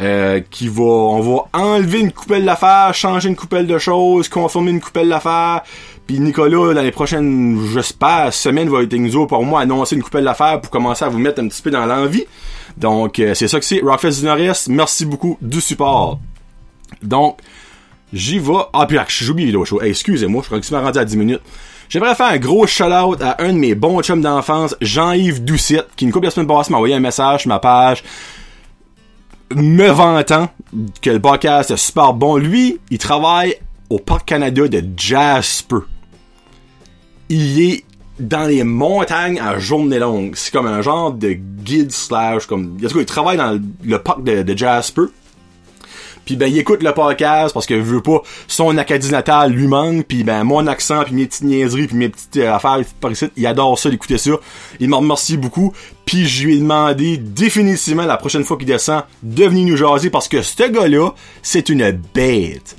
Euh, 0.00 0.40
qui 0.50 0.68
va, 0.68 0.82
on 0.82 1.20
va 1.20 1.42
enlever 1.52 2.00
une 2.00 2.10
coupelle 2.10 2.46
d'affaires, 2.46 2.94
changer 2.94 3.28
une 3.28 3.36
coupelle 3.36 3.66
de 3.66 3.76
choses, 3.76 4.30
confirmer 4.30 4.70
une 4.70 4.80
coupelle 4.80 5.10
d'affaires. 5.10 5.62
Puis 6.06 6.18
Nicolas, 6.20 6.72
dans 6.72 6.80
les 6.80 6.90
prochaines, 6.90 7.60
j'espère, 7.70 8.32
semaines, 8.32 8.70
va 8.70 8.82
être 8.82 8.94
nous 8.94 9.26
pour 9.26 9.44
moi 9.44 9.60
annoncer 9.60 9.96
une 9.96 10.02
coupelle 10.02 10.24
d'affaires 10.24 10.58
pour 10.58 10.70
commencer 10.70 11.04
à 11.04 11.10
vous 11.10 11.18
mettre 11.18 11.42
un 11.42 11.48
petit 11.48 11.60
peu 11.60 11.70
dans 11.70 11.84
l'envie. 11.84 12.24
Donc, 12.78 13.18
euh, 13.18 13.34
c'est 13.34 13.46
ça 13.46 13.58
que 13.58 13.64
c'est. 13.66 13.80
Rockfest 13.80 14.20
du 14.20 14.24
Nord-Est, 14.24 14.68
merci 14.68 15.04
beaucoup 15.04 15.36
du 15.42 15.60
support. 15.60 16.18
Donc, 17.02 17.38
j'y 18.10 18.38
vais. 18.38 18.54
Ah, 18.72 18.86
puis 18.86 18.96
j'ai 19.06 19.30
oublié 19.30 19.52
les 19.52 19.64
choses. 19.66 19.82
excusez-moi, 19.82 20.40
je 20.42 20.46
crois 20.46 20.60
que 20.60 20.66
tu 20.66 20.74
rendu 20.74 20.98
à 20.98 21.04
10 21.04 21.16
minutes. 21.18 21.42
J'aimerais 21.90 22.14
faire 22.14 22.26
un 22.26 22.38
gros 22.38 22.68
shout-out 22.68 23.20
à 23.20 23.42
un 23.42 23.52
de 23.52 23.58
mes 23.58 23.74
bons 23.74 24.00
chums 24.00 24.22
d'enfance, 24.22 24.76
Jean-Yves 24.80 25.44
Doucette, 25.44 25.88
qui 25.96 26.04
une 26.04 26.12
couple 26.12 26.26
de 26.26 26.30
semaines 26.30 26.46
passées 26.46 26.70
m'a 26.70 26.76
envoyé 26.76 26.94
un 26.94 27.00
message 27.00 27.40
sur 27.40 27.48
ma 27.48 27.58
page 27.58 28.04
me 29.56 29.88
vantant 29.88 30.48
que 31.02 31.10
le 31.10 31.20
podcast 31.20 31.72
est 31.72 31.76
super 31.76 32.12
bon. 32.12 32.36
Lui, 32.36 32.78
il 32.90 32.98
travaille 32.98 33.56
au 33.88 33.98
Parc 33.98 34.28
Canada 34.28 34.68
de 34.68 34.84
Jasper. 34.96 35.78
Il 37.28 37.60
est 37.60 37.84
dans 38.20 38.46
les 38.46 38.62
montagnes 38.62 39.40
à 39.40 39.58
journée 39.58 39.98
longue. 39.98 40.34
C'est 40.36 40.52
comme 40.52 40.66
un 40.66 40.82
genre 40.82 41.12
de 41.12 41.32
guide 41.32 41.90
slash 41.90 42.46
comme. 42.46 42.78
En 42.84 42.88
tout 42.88 43.00
il 43.00 43.06
travaille 43.06 43.36
dans 43.36 43.60
le 43.82 43.98
parc 43.98 44.22
de 44.22 44.56
Jasper. 44.56 45.06
Puis 46.24 46.36
ben 46.36 46.46
il 46.46 46.58
écoute 46.58 46.82
le 46.82 46.92
podcast 46.92 47.52
parce 47.52 47.66
que 47.66 47.76
je 47.76 47.82
veux 47.82 48.02
pas 48.02 48.22
son 48.46 48.76
acadie 48.78 49.10
natal 49.10 49.52
lui 49.52 49.66
manque 49.66 50.06
puis 50.06 50.22
ben 50.22 50.44
mon 50.44 50.66
accent 50.66 51.02
puis 51.04 51.14
mes 51.14 51.26
petites 51.26 51.44
niaiseries 51.44 51.86
puis 51.86 51.96
mes 51.96 52.08
petites 52.08 52.36
euh, 52.36 52.54
affaires 52.54 52.78
par 53.00 53.10
ici, 53.10 53.26
il 53.36 53.46
adore 53.46 53.78
ça 53.78 53.90
d'écouter 53.90 54.18
ça. 54.18 54.32
Il 54.78 54.88
m'en 54.88 54.98
remercie 54.98 55.36
beaucoup. 55.36 55.72
Puis 56.04 56.26
je 56.26 56.46
lui 56.46 56.56
ai 56.56 56.58
demandé 56.58 57.16
définitivement 57.16 58.04
la 58.04 58.16
prochaine 58.16 58.44
fois 58.44 58.56
qu'il 58.56 58.66
descend 58.66 59.02
de 59.22 59.44
venir 59.44 59.66
nous 59.66 59.76
jaser 59.76 60.10
parce 60.10 60.28
que 60.28 60.42
ce 60.42 60.68
gars-là, 60.68 61.10
c'est 61.42 61.68
une 61.68 61.90
bête. 62.14 62.76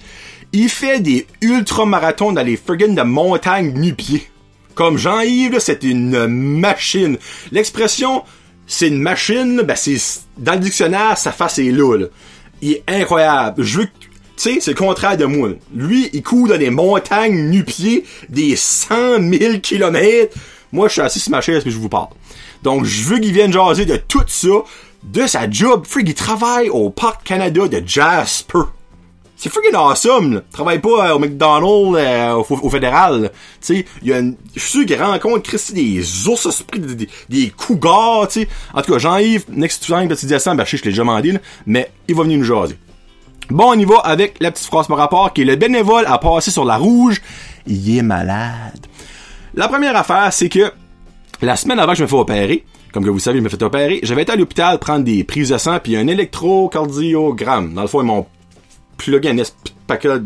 Il 0.54 0.68
fait 0.68 1.00
des 1.00 1.28
ultramarathons 1.42 2.34
dans 2.34 2.44
les 2.44 2.58
friggin' 2.58 2.94
de 2.94 3.02
montagnes 3.04 3.72
nu-pieds. 3.74 4.30
Comme 4.76 4.98
Jean-Yves, 4.98 5.60
c'est 5.60 5.84
une 5.84 6.28
machine. 6.28 7.18
L'expression 7.52 8.24
c'est 8.72 8.88
une 8.88 9.02
machine, 9.02 9.62
ben 9.64 9.76
c'est 9.76 9.98
dans 10.38 10.54
le 10.54 10.60
dictionnaire, 10.60 11.18
sa 11.18 11.34
face 11.34 11.60
est 11.60 11.72
là. 11.72 11.98
là 11.98 12.06
il 12.62 12.74
est 12.74 12.84
incroyable. 12.88 13.64
Je 13.64 13.80
veux 13.80 13.90
tu 14.38 14.54
sais, 14.54 14.60
c'est 14.60 14.72
le 14.72 14.78
contraire 14.78 15.18
de 15.18 15.26
moi. 15.26 15.50
Lui, 15.72 16.10
il 16.14 16.24
court 16.24 16.48
dans 16.48 16.58
des 16.58 16.72
montagnes 16.72 17.50
nu-pieds, 17.50 18.06
des 18.28 18.56
100 18.56 19.20
000 19.32 19.60
kilomètres. 19.60 20.36
Moi, 20.72 20.88
je 20.88 20.94
suis 20.94 21.02
assis 21.02 21.20
sur 21.20 21.30
ma 21.30 21.42
chaise 21.42 21.62
et 21.64 21.70
je 21.70 21.78
vous 21.78 21.90
parle. 21.90 22.08
Donc, 22.64 22.86
je 22.86 23.04
veux 23.04 23.20
qu'il 23.20 23.34
vienne 23.34 23.54
jaser 23.54 23.86
de 23.86 23.98
tout 23.98 24.24
ça. 24.28 24.64
de 25.04 25.28
sa 25.28 25.48
job. 25.48 25.86
Frig, 25.86 26.08
il 26.10 26.16
travaille 26.16 26.70
au 26.70 26.90
Parc 26.90 27.24
Canada 27.24 27.68
de 27.68 27.84
Jasper. 27.86 28.64
C'est 29.44 29.50
friggin' 29.50 29.76
awesome, 29.76 30.36
là. 30.36 30.42
Travaille 30.52 30.78
pas 30.78 31.10
euh, 31.10 31.16
au 31.16 31.18
McDonald's, 31.18 31.98
euh, 31.98 32.44
au, 32.48 32.70
fédéral. 32.70 33.32
Tu 33.60 33.76
sais, 33.76 33.86
il 34.04 34.10
y 34.10 34.14
a 34.14 34.20
une, 34.20 34.36
je 34.54 34.60
suis 34.60 34.70
sûr 34.70 34.86
qu'il 34.86 35.02
rencontre 35.02 35.42
Christy 35.42 35.74
des 35.74 36.28
ours 36.28 36.46
esprits, 36.46 36.80
des, 36.80 36.94
des, 36.94 37.10
des 37.28 37.50
cougars, 37.50 38.28
tu 38.28 38.42
sais. 38.42 38.48
En 38.72 38.84
tout 38.84 38.92
cas, 38.94 39.00
Jean-Yves, 39.00 39.46
next 39.50 39.84
time, 39.84 40.08
petit 40.10 40.28
décembre, 40.28 40.58
ben, 40.58 40.66
je 40.66 40.70
sais, 40.70 40.78
je 40.78 40.84
l'ai 40.84 40.90
déjà 40.92 41.02
demandé, 41.02 41.32
là, 41.32 41.40
mais 41.66 41.90
il 42.08 42.14
va 42.14 42.22
venir 42.22 42.38
nous 42.38 42.44
jaser. 42.44 42.78
Bon, 43.50 43.72
on 43.72 43.80
y 43.80 43.84
va 43.84 43.96
avec 44.04 44.36
la 44.42 44.52
petite 44.52 44.68
phrase 44.68 44.86
par 44.86 44.98
rapport 44.98 45.34
qui 45.34 45.42
est 45.42 45.46
le 45.46 45.56
bénévole 45.56 46.06
a 46.06 46.20
passé 46.20 46.52
sur 46.52 46.64
la 46.64 46.78
rouge. 46.78 47.20
Il 47.66 47.98
est 47.98 48.04
malade. 48.04 48.86
La 49.56 49.68
première 49.68 49.96
affaire, 49.96 50.32
c'est 50.32 50.50
que 50.50 50.72
la 51.42 51.56
semaine 51.56 51.80
avant 51.80 51.94
que 51.94 51.98
je 51.98 52.04
me 52.04 52.08
fais 52.08 52.16
opérer, 52.16 52.64
comme 52.94 53.04
que 53.04 53.10
vous 53.10 53.18
savez, 53.18 53.40
je 53.40 53.44
me 53.44 53.50
fais 53.50 53.64
opérer, 53.64 54.02
j'avais 54.04 54.22
été 54.22 54.34
à 54.34 54.36
l'hôpital 54.36 54.78
prendre 54.78 55.04
des 55.04 55.24
prises 55.24 55.50
de 55.50 55.58
sang 55.58 55.80
puis 55.82 55.98
un 55.98 56.06
électrocardiogramme. 56.06 57.74
Dans 57.74 57.82
le 57.82 57.88
fond, 57.88 58.02
ils 58.02 58.06
m'ont 58.06 58.28
plugué 59.04 59.30
un 59.30 59.36
paquet 59.88 60.20
de 60.20 60.24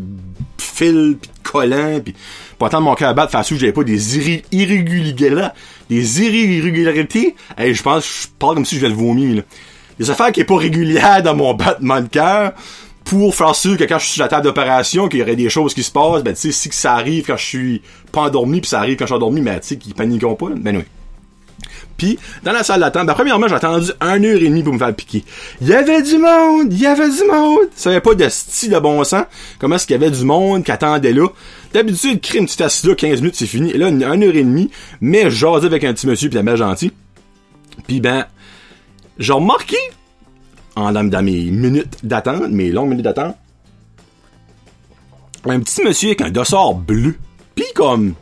fils 0.58 1.16
pis 1.22 1.28
de 1.28 1.50
collants 1.50 2.00
pis 2.02 2.14
pour 2.58 2.68
attendre 2.68 2.86
mon 2.86 2.96
cœur 2.96 3.10
à 3.10 3.14
battre, 3.14 3.32
sûr 3.44 3.56
que 3.56 3.62
j'avais 3.62 3.74
pas 3.74 3.84
des 3.84 4.18
irrégularités, 4.52 5.52
des 5.90 6.22
irrégularités. 6.22 7.36
Hey, 7.58 7.74
je 7.74 7.84
pense, 7.84 8.06
je 8.06 8.28
parle 8.40 8.56
comme 8.56 8.66
si 8.66 8.76
je 8.76 8.82
vais 8.82 8.90
le 8.90 8.96
vomir, 8.96 9.38
là. 9.38 9.42
Des 10.00 10.10
affaires 10.10 10.32
qui 10.32 10.42
est 10.42 10.46
pas 10.46 10.58
régulières 10.58 11.24
dans 11.24 11.36
mon 11.36 11.54
battement 11.54 12.02
de 12.02 12.08
cœur 12.08 12.54
pour 13.06 13.34
faire 13.36 13.56
sûr 13.56 13.78
que 13.78 13.84
quand 13.84 14.00
je 14.00 14.06
suis 14.06 14.14
sur 14.16 14.24
la 14.24 14.28
table 14.28 14.44
d'opération, 14.44 15.08
qu'il 15.08 15.20
y 15.20 15.22
aurait 15.22 15.36
des 15.36 15.50
choses 15.50 15.74
qui 15.74 15.84
se 15.84 15.92
passent, 15.92 16.24
ben, 16.24 16.34
tu 16.34 16.42
sais, 16.42 16.52
si 16.52 16.70
que 16.70 16.76
ça 16.76 16.94
arrive 16.94 17.26
quand 17.28 17.38
je 17.38 17.46
suis 17.46 17.82
pas 18.12 18.22
endormi, 18.22 18.62
puis 18.62 18.70
ça 18.70 18.80
arrive 18.80 18.98
quand 18.98 19.06
je 19.06 19.10
suis 19.10 19.16
endormi, 19.16 19.42
ben, 19.42 19.60
tu 19.60 19.68
sais, 19.68 19.78
qu'ils 19.78 19.94
paniqueront 19.94 20.36
pas, 20.36 20.50
là. 20.50 20.56
Ben 20.58 20.78
oui. 20.78 20.84
Puis, 21.98 22.20
dans 22.44 22.52
la 22.52 22.64
salle 22.64 22.82
d'attente, 22.82 23.08
ben, 23.08 23.14
premièrement, 23.14 23.48
j'ai 23.48 23.56
attendu 23.56 23.92
une 24.02 24.26
heure 24.26 24.38
et 24.38 24.50
demie 24.50 24.64
pour 24.64 24.74
me 24.74 24.80
faire 24.80 24.94
piquer. 24.94 25.24
Il 25.62 25.68
y 25.68 25.74
avait 25.74 26.02
du 26.02 26.18
monde! 26.18 26.72
Il 26.72 26.80
y 26.80 26.86
avait 26.86 27.10
du 27.10 27.24
monde! 27.24 27.70
Ça 27.76 27.90
avait 27.90 28.02
pas 28.02 28.16
de 28.16 28.28
style 28.28 28.72
de 28.72 28.80
bon 28.80 29.04
sens. 29.04 29.24
Comment 29.60 29.76
est-ce 29.76 29.88
qu'il 29.88 29.94
y 29.94 30.04
avait 30.04 30.12
du 30.12 30.26
monde 30.26 30.64
qui 30.64 30.72
attendait 30.72 31.14
là? 31.14 31.28
D'habitude, 31.74 32.22
crime, 32.22 32.46
petite 32.46 32.62
assise 32.62 32.86
là, 32.86 32.96
15 32.96 33.22
minutes, 33.22 33.36
c'est 33.36 33.46
fini. 33.46 33.72
Et 33.72 33.78
là, 33.78 33.90
une, 33.90 34.04
une 34.04 34.24
heure 34.24 34.36
et 34.36 34.44
demie, 34.44 34.70
mais 35.02 35.30
j'asais 35.32 35.66
avec 35.66 35.84
un 35.84 35.94
petit 35.94 36.08
monsieur 36.08 36.30
pis 36.30 36.36
la 36.36 36.44
mère 36.44 36.58
gentil. 36.58 36.92
Puis 37.88 38.02
ben, 38.02 38.26
j'ai 39.18 39.34
remarqué, 39.34 39.78
en, 40.76 40.92
dans 40.92 41.24
mes 41.24 41.46
minutes 41.46 41.98
d'attente, 42.04 42.50
mes 42.50 42.72
longues 42.72 42.90
minutes 42.90 43.06
d'attente, 43.06 43.36
un 45.46 45.60
petit 45.60 45.84
monsieur 45.84 46.10
avec 46.10 46.22
un 46.22 46.30
dossard 46.30 46.74
bleu. 46.74 47.16
Puis 47.56 47.66
comme, 47.74 48.16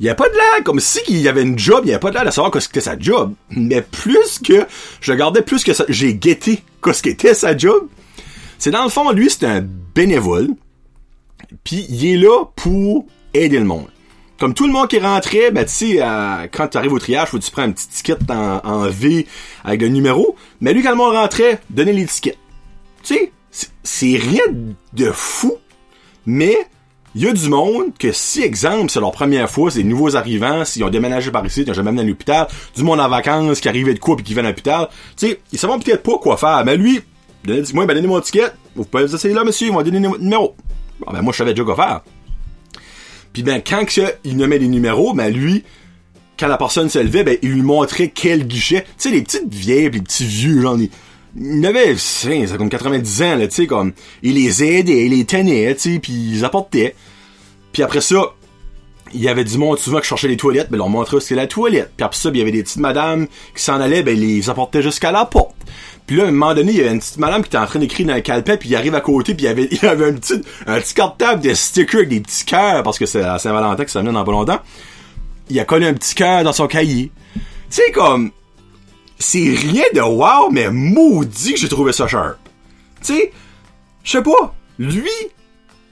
il 0.00 0.06
y 0.06 0.08
a 0.08 0.14
pas 0.14 0.28
de 0.28 0.34
l'air, 0.34 0.64
comme 0.64 0.80
si 0.80 1.00
il 1.08 1.20
y 1.20 1.28
avait 1.28 1.42
une 1.42 1.58
job, 1.58 1.82
il 1.84 1.90
y 1.90 1.94
a 1.94 1.98
pas 1.98 2.10
de 2.10 2.14
l'air 2.14 2.24
de 2.24 2.30
savoir 2.30 2.50
qu'est-ce 2.52 2.68
que 2.68 2.80
sa 2.80 2.98
job. 2.98 3.34
Mais 3.50 3.80
plus 3.80 4.38
que, 4.38 4.66
je 5.00 5.12
regardais 5.12 5.42
plus 5.42 5.62
que 5.62 5.72
ça, 5.72 5.84
j'ai 5.88 6.14
guetté 6.14 6.62
qu'est-ce 6.82 7.02
qu'était 7.02 7.34
sa 7.34 7.56
job. 7.56 7.88
C'est 8.58 8.70
dans 8.70 8.84
le 8.84 8.90
fond, 8.90 9.10
lui, 9.12 9.30
c'est 9.30 9.46
un 9.46 9.64
bénévole. 9.94 10.48
Puis 11.62 11.86
il 11.88 12.06
est 12.06 12.16
là 12.16 12.44
pour 12.56 13.06
aider 13.32 13.58
le 13.58 13.64
monde. 13.64 13.88
Comme 14.38 14.52
tout 14.52 14.66
le 14.66 14.72
monde 14.72 14.88
qui 14.88 14.98
rentrait, 14.98 15.52
ben 15.52 15.64
tu 15.64 15.72
sais, 15.72 16.02
euh, 16.02 16.48
quand 16.50 16.68
tu 16.68 16.76
arrives 16.76 16.92
au 16.92 16.98
triage, 16.98 17.28
faut 17.28 17.38
que 17.38 17.44
tu 17.44 17.52
prends 17.52 17.62
un 17.62 17.70
petit 17.70 17.88
ticket 17.88 18.16
en, 18.28 18.88
V 18.88 19.26
avec 19.64 19.82
un 19.82 19.88
numéro. 19.88 20.36
Mais 20.60 20.72
lui, 20.72 20.82
quand 20.82 20.90
le 20.90 20.96
monde 20.96 21.14
rentrait, 21.14 21.60
donnait 21.70 22.04
tickets. 22.06 22.36
Tu 23.04 23.14
sais, 23.50 23.70
c'est 23.82 24.16
rien 24.16 24.42
de 24.92 25.10
fou, 25.12 25.54
mais 26.26 26.56
il 27.14 27.22
y 27.22 27.28
a 27.28 27.32
du 27.32 27.48
monde 27.48 27.96
que 27.98 28.10
si, 28.12 28.42
exemple, 28.42 28.90
c'est 28.90 29.00
leur 29.00 29.12
première 29.12 29.48
fois, 29.48 29.70
c'est 29.70 29.82
des 29.82 29.88
nouveaux 29.88 30.16
arrivants, 30.16 30.64
s'ils 30.64 30.82
ont 30.82 30.90
déménagé 30.90 31.30
par 31.30 31.46
ici, 31.46 31.62
ils 31.62 31.70
ont 31.70 31.74
jamais 31.74 31.90
venu 31.90 32.00
à 32.00 32.04
l'hôpital, 32.04 32.48
du 32.76 32.82
monde 32.82 33.00
en 33.00 33.08
vacances 33.08 33.60
qui 33.60 33.68
arrivait 33.68 33.94
de 33.94 34.00
quoi 34.00 34.16
puis 34.16 34.24
qui 34.24 34.34
vient 34.34 34.44
à 34.44 34.48
l'hôpital, 34.48 34.88
tu 35.16 35.28
sais, 35.28 35.40
ils 35.52 35.58
savent 35.58 35.78
peut-être 35.78 36.02
pas 36.02 36.18
quoi 36.18 36.36
faire. 36.36 36.64
Mais 36.64 36.76
lui, 36.76 37.00
moi, 37.72 37.86
ben, 37.86 37.94
donnez 37.94 38.08
mon 38.08 38.20
ticket, 38.20 38.50
vous 38.74 38.84
pouvez 38.84 39.04
vous 39.04 39.14
essayer 39.14 39.34
là, 39.34 39.44
monsieur, 39.44 39.68
ils 39.68 39.72
vont 39.72 39.82
donner 39.82 40.00
le 40.00 40.18
numéro. 40.18 40.56
Ah, 41.06 41.12
ben, 41.12 41.22
moi, 41.22 41.32
je 41.32 41.38
savais 41.38 41.52
déjà 41.52 41.64
quoi 41.64 41.76
faire. 41.76 42.00
Puis 43.32 43.42
ben, 43.42 43.60
quand 43.64 43.84
que, 43.84 44.14
il 44.24 44.36
nommait 44.36 44.58
les 44.58 44.68
numéros, 44.68 45.12
ben 45.12 45.32
lui, 45.32 45.64
quand 46.38 46.48
la 46.48 46.56
personne 46.56 46.88
se 46.88 46.98
levait, 46.98 47.24
ben, 47.24 47.36
il 47.42 47.52
lui 47.52 47.62
montrait 47.62 48.08
quel 48.08 48.46
guichet. 48.46 48.82
Tu 48.82 48.88
sais, 48.96 49.10
les 49.10 49.22
petites 49.22 49.52
vieilles 49.52 49.90
les 49.90 50.00
petits 50.00 50.24
vieux, 50.24 50.60
genre, 50.62 50.78
ils, 50.78 50.90
il 51.36 51.66
avait, 51.66 51.96
c'est 51.96 52.56
comme 52.56 52.68
90 52.68 53.22
ans, 53.22 53.36
là, 53.36 53.48
tu 53.48 53.54
sais, 53.54 53.66
comme, 53.66 53.92
il 54.22 54.34
les 54.34 54.62
aidait, 54.62 55.06
il 55.06 55.16
les 55.16 55.24
tenait, 55.24 55.74
tu 55.74 55.94
sais, 55.94 55.98
pis 55.98 56.12
ils 56.12 56.44
apportaient. 56.44 56.94
Puis 57.72 57.82
après 57.82 58.00
ça, 58.00 58.34
il 59.12 59.20
y 59.20 59.28
avait 59.28 59.44
du 59.44 59.58
monde 59.58 59.78
souvent 59.78 60.00
qui 60.00 60.06
cherchait 60.08 60.28
les 60.28 60.36
toilettes, 60.36 60.70
ben, 60.70 60.76
leur 60.76 60.88
montrait 60.88 61.20
c'était 61.20 61.34
la 61.34 61.46
toilette. 61.46 61.92
Puis 61.96 62.04
après 62.04 62.18
ça, 62.18 62.30
ben, 62.30 62.36
il 62.36 62.38
y 62.38 62.42
avait 62.42 62.52
des 62.52 62.62
petites 62.62 62.78
madames 62.78 63.26
qui 63.54 63.62
s'en 63.62 63.80
allaient, 63.80 64.02
ben, 64.02 64.18
les 64.18 64.48
apportaient 64.50 64.82
jusqu'à 64.82 65.12
la 65.12 65.24
porte. 65.24 65.56
Puis 66.06 66.16
là, 66.16 66.24
à 66.24 66.26
un 66.28 66.32
moment 66.32 66.54
donné, 66.54 66.72
il 66.72 66.78
y 66.78 66.80
avait 66.80 66.92
une 66.92 66.98
petite 66.98 67.16
madame 67.18 67.42
qui 67.42 67.48
était 67.48 67.58
en 67.58 67.66
train 67.66 67.78
d'écrire 67.78 68.06
dans 68.06 68.12
un 68.12 68.20
calepin, 68.20 68.56
puis 68.56 68.68
il 68.68 68.76
arrive 68.76 68.94
à 68.94 69.00
côté, 69.00 69.34
puis 69.34 69.44
il 69.44 69.48
y 69.48 69.50
avait, 69.50 69.68
il 69.70 69.86
avait 69.86 70.08
un 70.08 70.14
petit, 70.14 70.40
un 70.66 70.80
petit 70.80 70.94
cartable 70.94 71.42
de 71.42 71.54
stickers 71.54 72.00
avec 72.00 72.08
des 72.10 72.20
petits 72.20 72.44
cœurs, 72.44 72.82
parce 72.82 72.98
que 72.98 73.06
c'est 73.06 73.22
à 73.22 73.38
Saint-Valentin 73.38 73.84
que 73.84 73.90
ça 73.90 74.00
venait 74.00 74.12
dans 74.12 74.24
pas 74.24 74.32
longtemps. 74.32 74.60
Il 75.50 75.58
a 75.58 75.64
collé 75.64 75.86
un 75.86 75.94
petit 75.94 76.14
cœur 76.14 76.44
dans 76.44 76.52
son 76.52 76.66
cahier. 76.66 77.10
Tu 77.34 77.40
sais, 77.70 77.90
comme, 77.92 78.30
c'est 79.18 79.54
rien 79.54 79.84
de 79.94 80.00
wow, 80.00 80.50
mais 80.50 80.70
maudit 80.70 81.54
que 81.54 81.60
j'ai 81.60 81.68
trouvé 81.68 81.92
ça 81.92 82.08
sharp. 82.08 82.38
Tu 83.02 83.14
sais, 83.14 83.32
je 84.02 84.10
sais 84.10 84.22
pas, 84.22 84.54
lui, 84.78 85.10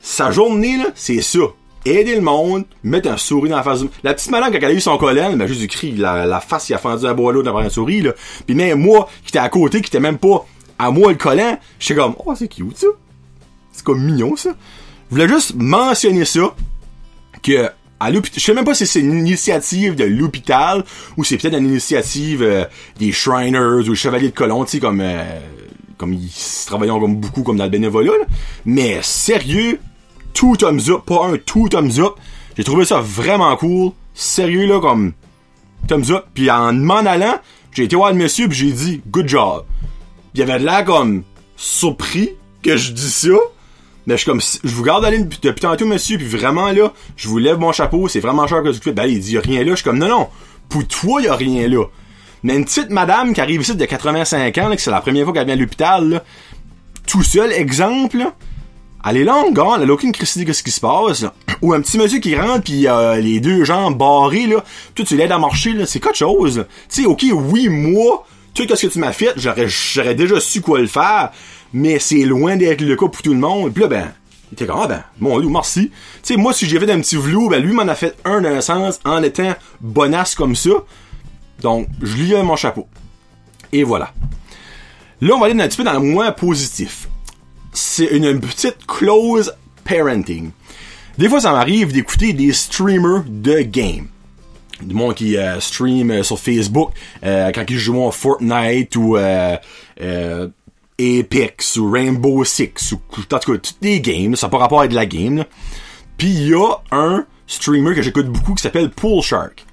sa 0.01 0.31
journée, 0.31 0.77
là, 0.79 0.87
c'est 0.95 1.23
ça. 1.23 1.41
Aider 1.85 2.15
le 2.15 2.21
monde, 2.21 2.65
mettre 2.85 3.11
un 3.11 3.17
souris 3.17 3.51
dans 3.51 3.57
la 3.57 3.63
face 3.65 3.83
du... 3.83 3.89
La 4.05 4.15
petite 4.15 4.31
madame, 4.31 4.53
quand 4.53 4.59
elle 4.59 4.65
a 4.67 4.73
eu 4.73 4.81
son 4.81 4.97
collant, 4.99 5.31
elle 5.31 5.37
m'a 5.37 5.49
juste 5.49 5.63
écrit 5.63 5.93
la, 5.93 6.27
la 6.27 6.41
face, 6.41 6.69
il 6.69 6.75
a 6.75 6.79
fendu 6.79 7.07
un 7.07 7.15
boileau 7.15 7.43
devant 7.43 7.59
un 7.59 7.71
souris, 7.71 8.03
là. 8.03 8.13
Puis 8.47 8.55
même 8.55 8.81
moi, 8.81 9.09
qui 9.23 9.31
était 9.31 9.39
à 9.41 9.49
côté, 9.49 9.81
qui 9.81 9.89
était 9.89 10.01
même 10.01 10.19
pas 10.19 10.47
à 10.79 10.91
moi 10.91 11.11
le 11.11 11.19
collant, 11.19 11.59
j'étais 11.81 12.01
comme, 12.01 12.15
oh, 12.25 12.35
c'est 12.37 12.49
cute, 12.49 12.79
ça. 12.79 12.87
C'est 13.73 13.85
comme 13.85 14.03
mignon, 14.03 14.37
ça. 14.37 14.51
Je 15.11 15.17
voulais 15.17 15.29
juste 15.29 15.55
mentionner 15.57 16.25
ça, 16.25 16.55
que 17.43 17.69
je 18.11 18.41
sais 18.41 18.55
même 18.55 18.65
pas 18.65 18.75
si 18.75 18.87
c'est 18.87 19.01
une 19.01 19.19
initiative 19.19 19.95
de 19.95 20.05
l'hôpital 20.05 20.85
ou 21.17 21.25
c'est 21.25 21.37
peut-être 21.37 21.59
une 21.59 21.69
initiative 21.69 22.43
euh, 22.43 22.65
des 22.99 23.13
Shriners 23.13 23.87
ou 23.87 23.91
les 23.91 23.95
Chevaliers 23.95 24.31
de 24.31 24.35
Colomb, 24.35 24.65
tu 24.65 24.73
sais, 24.73 24.81
comme, 24.81 25.01
euh, 25.01 25.41
comme 25.99 26.13
ils 26.13 26.33
travaillent 26.67 26.89
comme 26.89 27.17
beaucoup 27.17 27.43
comme 27.43 27.57
dans 27.57 27.65
le 27.65 27.71
bénévolat. 27.71 28.13
Mais 28.65 29.01
sérieux, 29.03 29.79
tout 30.35 30.57
thumbs 30.57 30.89
up, 30.91 31.03
pas 31.07 31.27
un 31.27 31.37
tout 31.37 31.69
thumbs 31.69 31.99
up. 31.99 32.15
J'ai 32.57 32.65
trouvé 32.65 32.85
ça 32.85 33.01
vraiment 33.01 33.57
cool. 33.57 33.93
Sérieux, 34.15 34.67
là, 34.67 34.81
comme 34.81 35.13
thumbs 35.89 36.11
up. 36.11 36.27
Puis 36.35 36.51
en 36.51 36.73
m'en 36.73 36.97
allant, 36.97 37.37
j'ai 37.73 37.85
été 37.85 37.97
voir 37.97 38.13
le 38.13 38.19
monsieur 38.19 38.49
puis 38.49 38.59
j'ai 38.59 38.73
dit 38.73 39.03
good 39.11 39.29
job. 39.29 39.65
Il 40.35 40.43
avait 40.43 40.59
de 40.59 40.65
l'air 40.65 40.85
comme 40.85 41.23
surpris 41.57 42.31
que 42.63 42.77
je 42.77 42.93
dis 42.93 43.11
ça. 43.11 43.29
Mais 44.07 44.15
je 44.15 44.23
suis 44.23 44.31
comme, 44.31 44.41
je 44.41 44.75
vous 44.75 44.83
garde 44.83 45.05
aller 45.05 45.19
depuis, 45.19 45.61
tantôt, 45.61 45.87
monsieur, 45.87 46.19
puis 46.19 46.27
vraiment, 46.27 46.73
là, 46.73 46.93
je 47.17 47.29
vous 47.29 47.39
lève 47.39 47.59
mon 47.59 47.73
chapeau, 47.73 48.09
c'est 48.09 48.21
vraiment 48.21 48.47
cher 48.47 48.63
que 48.63 48.69
vous 48.69 48.81
faites. 48.81 48.95
Ben, 48.95 49.07
il 49.07 49.21
dit, 49.21 49.35
y 49.35 49.39
a 49.39 49.41
rien 49.41 49.63
là. 49.63 49.71
Je 49.71 49.77
suis 49.77 49.85
comme, 49.85 49.99
non, 49.99 50.09
non, 50.09 50.29
pour 50.69 50.87
toi, 50.87 51.23
y 51.23 51.29
a 51.29 51.37
rien 51.37 51.69
là. 51.69 51.85
Mais 52.43 52.57
une 52.57 52.65
petite 52.65 52.91
madame 52.91 53.33
qui 53.33 53.41
arrive 53.41 53.61
ici 53.61 53.77
de 53.77 53.85
85 53.85 54.59
ans, 54.59 54.69
là, 54.69 54.77
que 54.77 54.83
c'est 54.83 54.91
la 54.91 55.01
première 55.01 55.25
fois 55.25 55.33
qu'elle 55.33 55.47
vient 55.47 55.55
à 55.55 55.59
l'hôpital, 55.59 56.09
là, 56.09 56.25
tout 57.07 57.23
seul, 57.23 57.53
exemple, 57.53 58.19
elle 59.09 59.17
est 59.17 59.25
longue, 59.25 59.59
hein, 59.59 59.79
elle 59.81 59.91
a 59.91 59.93
aucune 59.93 60.13
critique 60.13 60.47
de 60.47 60.53
ce 60.53 60.63
qui 60.63 60.71
se 60.71 60.81
passe. 60.81 61.25
Ou 61.61 61.73
un 61.73 61.81
petit 61.81 61.99
monsieur 61.99 62.19
qui 62.19 62.35
rentre, 62.37 62.65
puis 62.65 62.89
euh, 62.89 63.17
les 63.17 63.41
deux 63.41 63.65
jambes 63.65 63.97
barrées, 63.97 64.47
là, 64.47 64.65
toi, 64.95 65.05
tu 65.05 65.17
l'aides 65.17 65.33
à 65.33 65.39
marcher, 65.39 65.73
là, 65.73 65.87
c'est 65.87 66.01
quelque 66.01 66.19
chose. 66.19 66.67
Tu 66.89 67.03
sais, 67.03 67.07
ok, 67.07 67.25
oui, 67.33 67.69
moi, 67.69 68.25
tout 68.55 68.65
ce 68.69 68.87
que 68.87 68.93
tu 68.93 68.99
m'as 68.99 69.13
fait, 69.13 69.33
j'aurais 69.37 70.15
déjà 70.15 70.41
su 70.41 70.61
quoi 70.61 70.81
le 70.81 70.87
faire, 70.87 71.31
mais 71.73 71.99
c'est 71.99 72.25
loin 72.25 72.57
d'être 72.57 72.81
le 72.81 72.97
cas 72.97 73.09
pour 73.09 73.23
tout 73.23 73.33
le 73.33 73.39
monde. 73.39 73.73
Puis 73.73 73.83
là, 73.83 73.89
ben, 73.89 74.13
il 74.51 74.55
était 74.55 74.67
comme, 74.67 74.81
ah 74.83 74.87
ben, 74.87 75.03
mon 75.19 75.41
Dieu, 75.41 75.49
merci. 75.49 75.91
Tu 75.91 76.35
sais, 76.35 76.37
moi, 76.37 76.53
si 76.53 76.67
j'ai 76.67 76.79
fait 76.79 76.91
un 76.91 77.01
petit 77.01 77.17
vlou, 77.17 77.49
ben, 77.49 77.63
lui 77.63 77.73
m'en 77.73 77.83
a 77.83 77.95
fait 77.95 78.17
un 78.25 78.41
d'un 78.41 78.61
sens 78.61 79.01
en 79.05 79.23
étant 79.23 79.55
bonasse 79.81 80.35
comme 80.35 80.55
ça. 80.55 80.71
Donc, 81.61 81.89
je 82.03 82.17
lui 82.17 82.33
ai 82.33 82.43
mon 82.43 82.57
chapeau. 82.57 82.89
Et 83.73 83.85
voilà. 83.85 84.13
Là, 85.21 85.35
on 85.35 85.39
va 85.39 85.47
aller 85.47 85.61
un 85.61 85.69
petit 85.69 85.77
peu 85.77 85.85
dans 85.85 85.93
le 85.93 86.01
moins 86.01 86.33
positif. 86.33 87.09
C'est 87.73 88.07
une 88.07 88.39
petite 88.41 88.87
close 88.87 89.55
parenting. 89.85 90.51
Des 91.17 91.29
fois, 91.29 91.41
ça 91.41 91.53
m'arrive 91.53 91.93
d'écouter 91.93 92.33
des 92.33 92.53
streamers 92.53 93.25
de 93.27 93.61
game. 93.61 94.09
Du 94.83 94.95
monde 94.95 95.15
qui 95.15 95.37
euh, 95.37 95.61
stream 95.61 96.11
euh, 96.11 96.23
sur 96.23 96.39
Facebook 96.39 96.91
euh, 97.25 97.53
quand 97.55 97.65
ils 97.69 97.79
jouent 97.79 98.09
à 98.09 98.11
Fortnite 98.11 98.97
ou 98.97 99.17
euh, 99.17 99.57
Apex 101.03 101.77
ou 101.77 101.91
Rainbow 101.91 102.45
Six 102.45 102.93
ou 102.93 103.01
en 103.19 103.39
tout 103.39 103.53
cas 103.53 103.73
les 103.81 104.01
games, 104.01 104.37
ça 104.37 104.47
n'a 104.47 104.51
pas 104.51 104.59
rapport 104.59 104.81
avec 104.81 104.93
la 104.93 105.07
game. 105.07 105.45
Puis 106.17 106.29
il 106.29 106.49
y 106.49 106.55
a 106.55 106.77
un 106.91 107.27
streamer 107.47 107.95
que 107.95 108.03
j'écoute 108.03 108.27
beaucoup 108.27 108.55
qui 108.55 108.63
s'appelle 108.63 108.91
Pool 108.91 109.23
Shark. 109.23 109.65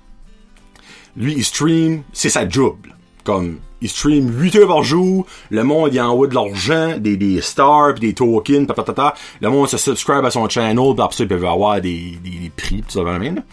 Lui, 1.16 1.34
il 1.34 1.44
stream, 1.44 2.04
c'est 2.14 2.30
sa 2.30 2.48
job. 2.48 2.78
Comme, 3.24 3.60
il 3.82 3.90
stream 3.90 4.30
8 4.40 4.56
heures 4.56 4.68
par 4.68 4.84
jour, 4.84 5.26
le 5.50 5.64
monde 5.64 5.94
il 5.94 6.02
envoie 6.02 6.28
de 6.28 6.36
l'argent, 6.36 6.98
des, 6.98 7.18
des 7.18 7.42
stars, 7.42 7.96
pis 7.96 8.02
des 8.02 8.14
tokens, 8.14 8.68
ta, 8.68 9.16
Le 9.42 9.50
monde 9.50 9.68
se 9.68 9.78
subscribe 9.78 10.26
à 10.26 10.32
son 10.32 10.48
channel, 10.50 10.96
pis 10.96 11.02
après 11.02 11.16
ça, 11.16 11.24
ils 11.24 11.28
peuvent 11.28 11.46
avoir 11.46 11.82
des, 11.82 12.18
des, 12.24 12.30
des 12.30 12.52
prix, 12.56 12.82
pis 12.82 12.94
ça 12.94 13.04
va 13.04 13.20
même. 13.20 13.44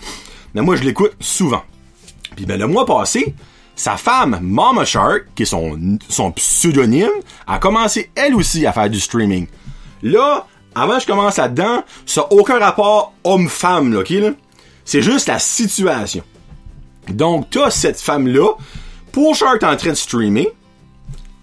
Mais 0.55 0.63
moi, 0.63 0.77
je 0.77 0.85
l'écoute 0.85 1.13
souvent. 1.21 1.63
Puis 2.35 2.47
ben, 2.47 2.59
le 2.59 2.67
mois 2.67 2.87
passé, 2.87 3.35
sa 3.77 3.99
femme, 3.99 4.39
Mama 4.43 4.85
Shark, 4.87 5.27
qui 5.35 5.43
est 5.43 5.47
son, 5.47 6.33
pseudonyme, 6.33 7.11
a 7.47 7.59
commencé 7.59 8.11
elle 8.15 8.35
aussi 8.35 8.67
à 8.67 8.73
faire 8.73 8.91
du 8.91 8.99
streaming. 8.99 9.47
Là, 10.03 10.47
avant 10.75 10.95
que 10.97 11.03
je 11.03 11.07
commence 11.07 11.37
là-dedans, 11.37 11.85
ça 12.07 12.23
n'a 12.23 12.33
aucun 12.33 12.59
rapport 12.59 13.13
homme-femme, 13.23 13.93
là, 13.93 14.01
ok, 14.01 14.11
là? 14.11 14.31
C'est 14.85 15.03
juste 15.03 15.29
la 15.29 15.39
situation. 15.39 16.23
Donc, 17.09 17.51
t'as 17.51 17.71
cette 17.71 18.01
femme-là, 18.01 18.55
pour 19.13 19.35
Shark 19.35 19.63
est 19.63 19.67
en 19.67 19.77
train 19.77 19.91
de 19.91 19.95
streamer, 19.95 20.49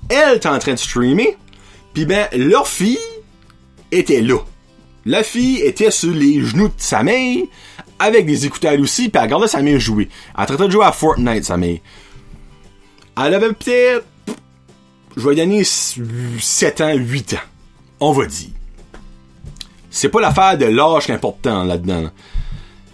elle 0.10 0.36
est 0.36 0.46
en 0.46 0.60
train 0.60 0.74
de 0.74 0.80
streamer, 0.80 1.38
puis 1.94 2.06
ben, 2.06 2.28
leur 2.34 2.68
fille 2.68 2.98
était 3.92 4.22
là. 4.22 4.40
La 5.06 5.22
fille 5.24 5.60
était 5.60 5.92
sur 5.92 6.12
les 6.12 6.42
genoux 6.42 6.70
de 6.70 6.74
sa 6.78 7.04
mère, 7.04 7.44
avec 8.00 8.26
des 8.26 8.46
écouteurs 8.46 8.80
aussi, 8.80 9.10
puis 9.10 9.12
elle 9.16 9.24
regardait 9.24 9.48
sa 9.48 9.62
mère 9.62 9.80
jouer. 9.80 10.10
Elle 10.38 10.46
train 10.46 10.66
de 10.66 10.72
jouer 10.72 10.86
à 10.86 10.92
Fortnite, 10.92 11.46
sa 11.46 11.58
mère. 11.58 11.78
Elle 13.18 13.34
avait 13.36 13.54
peut-être, 13.54 14.06
je 15.16 15.30
vais 15.30 15.36
donner 15.36 15.64
7 15.64 16.82
ans, 16.82 16.94
8 16.94 17.34
ans. 17.34 17.38
On 18.00 18.12
va 18.12 18.26
dire. 18.26 18.50
C'est 19.92 20.10
pas 20.10 20.20
l'affaire 20.20 20.58
de 20.58 20.66
l'âge 20.66 21.10
important 21.10 21.64
là-dedans. 21.64 22.10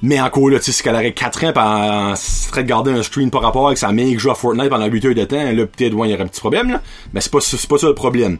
Mais 0.01 0.19
encore 0.19 0.49
là, 0.49 0.59
tu 0.59 0.65
sais, 0.65 0.71
c'est 0.71 0.83
qu'elle 0.83 0.95
aurait 0.95 1.13
4 1.13 1.45
ans 1.45 1.53
pis 1.53 1.59
elle 1.59 2.17
serait 2.17 2.63
de 2.63 2.69
garder 2.69 2.91
un 2.91 3.03
stream 3.03 3.31
par 3.31 3.41
rapport 3.41 3.67
avec 3.67 3.77
sa 3.77 3.91
mère 3.91 4.07
qui 4.07 4.19
joue 4.19 4.31
à 4.31 4.35
Fortnite 4.35 4.69
pendant 4.69 4.85
8 4.85 5.05
heures 5.05 5.15
de 5.15 5.25
temps, 5.25 5.51
là, 5.51 5.65
peut-être, 5.65 5.93
ouais, 5.93 6.07
il 6.07 6.11
y 6.11 6.13
aurait 6.13 6.23
un 6.23 6.27
petit 6.27 6.39
problème, 6.39 6.69
là. 6.69 6.81
Mais 7.13 7.21
c'est 7.21 7.31
pas, 7.31 7.41
c'est 7.41 7.67
pas 7.67 7.77
ça 7.77 7.87
le 7.87 7.95
problème. 7.95 8.37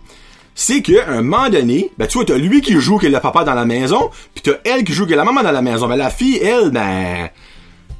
C'est 0.56 0.82
qu'à 0.82 1.08
un 1.08 1.22
moment 1.22 1.50
donné, 1.50 1.92
ben, 1.98 2.08
tu 2.08 2.18
vois, 2.18 2.26
t'as 2.26 2.38
lui 2.38 2.62
qui 2.62 2.74
joue 2.80 2.98
qui 2.98 3.06
est 3.06 3.10
le 3.10 3.20
papa 3.20 3.46
dans 3.46 3.54
la 3.54 3.66
maison, 3.66 4.10
pis 4.34 4.42
t'as 4.42 4.58
elle 4.66 4.84
qui 4.84 4.94
joue 4.94 5.06
qui 5.06 5.14
est 5.14 5.18
la 5.18 5.24
maman 5.24 5.42
dans 5.42 5.52
la 5.52 5.62
maison. 5.62 5.88
Mais 5.88 5.98
la 5.98 6.10
fille, 6.10 6.38
elle, 6.38 6.72
ben, 6.72 7.30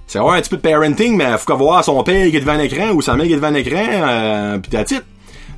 c'est 0.10 0.18
vraiment 0.18 0.34
un 0.34 0.42
petit 0.42 0.50
peu 0.50 0.58
de 0.58 0.62
parenting, 0.64 1.16
mais 1.16 1.38
faut 1.38 1.56
voir 1.56 1.86
son 1.86 2.04
père 2.04 2.28
qui 2.32 2.36
est 2.36 2.40
devant 2.40 2.56
l'écran 2.56 2.90
ou 2.94 3.02
sa 3.04 3.16
mère 3.16 3.28
qui 3.28 3.34
est 3.34 3.36
devant 3.36 3.52
l'écran, 3.52 3.86
euh, 3.88 4.58
pis 4.58 4.72
t'as 4.72 4.84
titre. 4.84 5.06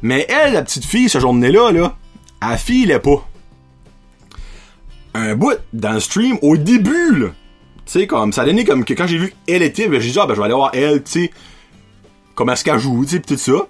Mais 0.02 0.28
elle, 0.28 0.52
la 0.52 0.62
petite 0.62 0.84
fille, 0.84 1.08
ce 1.08 1.22
journée-là, 1.22 1.72
là, 1.72 1.96
elle 2.42 2.58
file 2.58 3.00
pas. 3.02 3.26
Un 5.14 5.36
bout 5.36 5.58
dans 5.72 5.94
le 5.94 6.02
stream, 6.02 6.38
au 6.42 6.58
début, 6.58 7.16
là, 7.16 7.28
tu 7.86 8.00
sais, 8.00 8.08
comme, 8.08 8.34
ça 8.34 8.44
donné 8.44 8.66
comme 8.66 8.84
que 8.84 8.94
quand 8.94 9.08
j'ai 9.08 9.20
vu 9.20 9.34
elle 9.48 9.62
était, 9.62 9.88
ben, 9.88 10.02
j'ai 10.02 10.12
dit, 10.12 10.20
ah, 10.20 10.26
ben, 10.26 10.34
je 10.34 10.40
vais 10.40 10.46
aller 10.46 10.54
voir 10.54 10.72
elle, 10.74 11.02
tu 11.02 11.12
sais, 11.12 11.32
comment 12.36 12.52
est-ce 12.52 12.66
qu'elle 12.66 12.78
joue, 12.78 13.06
tu 13.06 13.12
sais, 13.12 13.20
pis 13.22 13.28
tout 13.34 13.40
ça. 13.40 13.68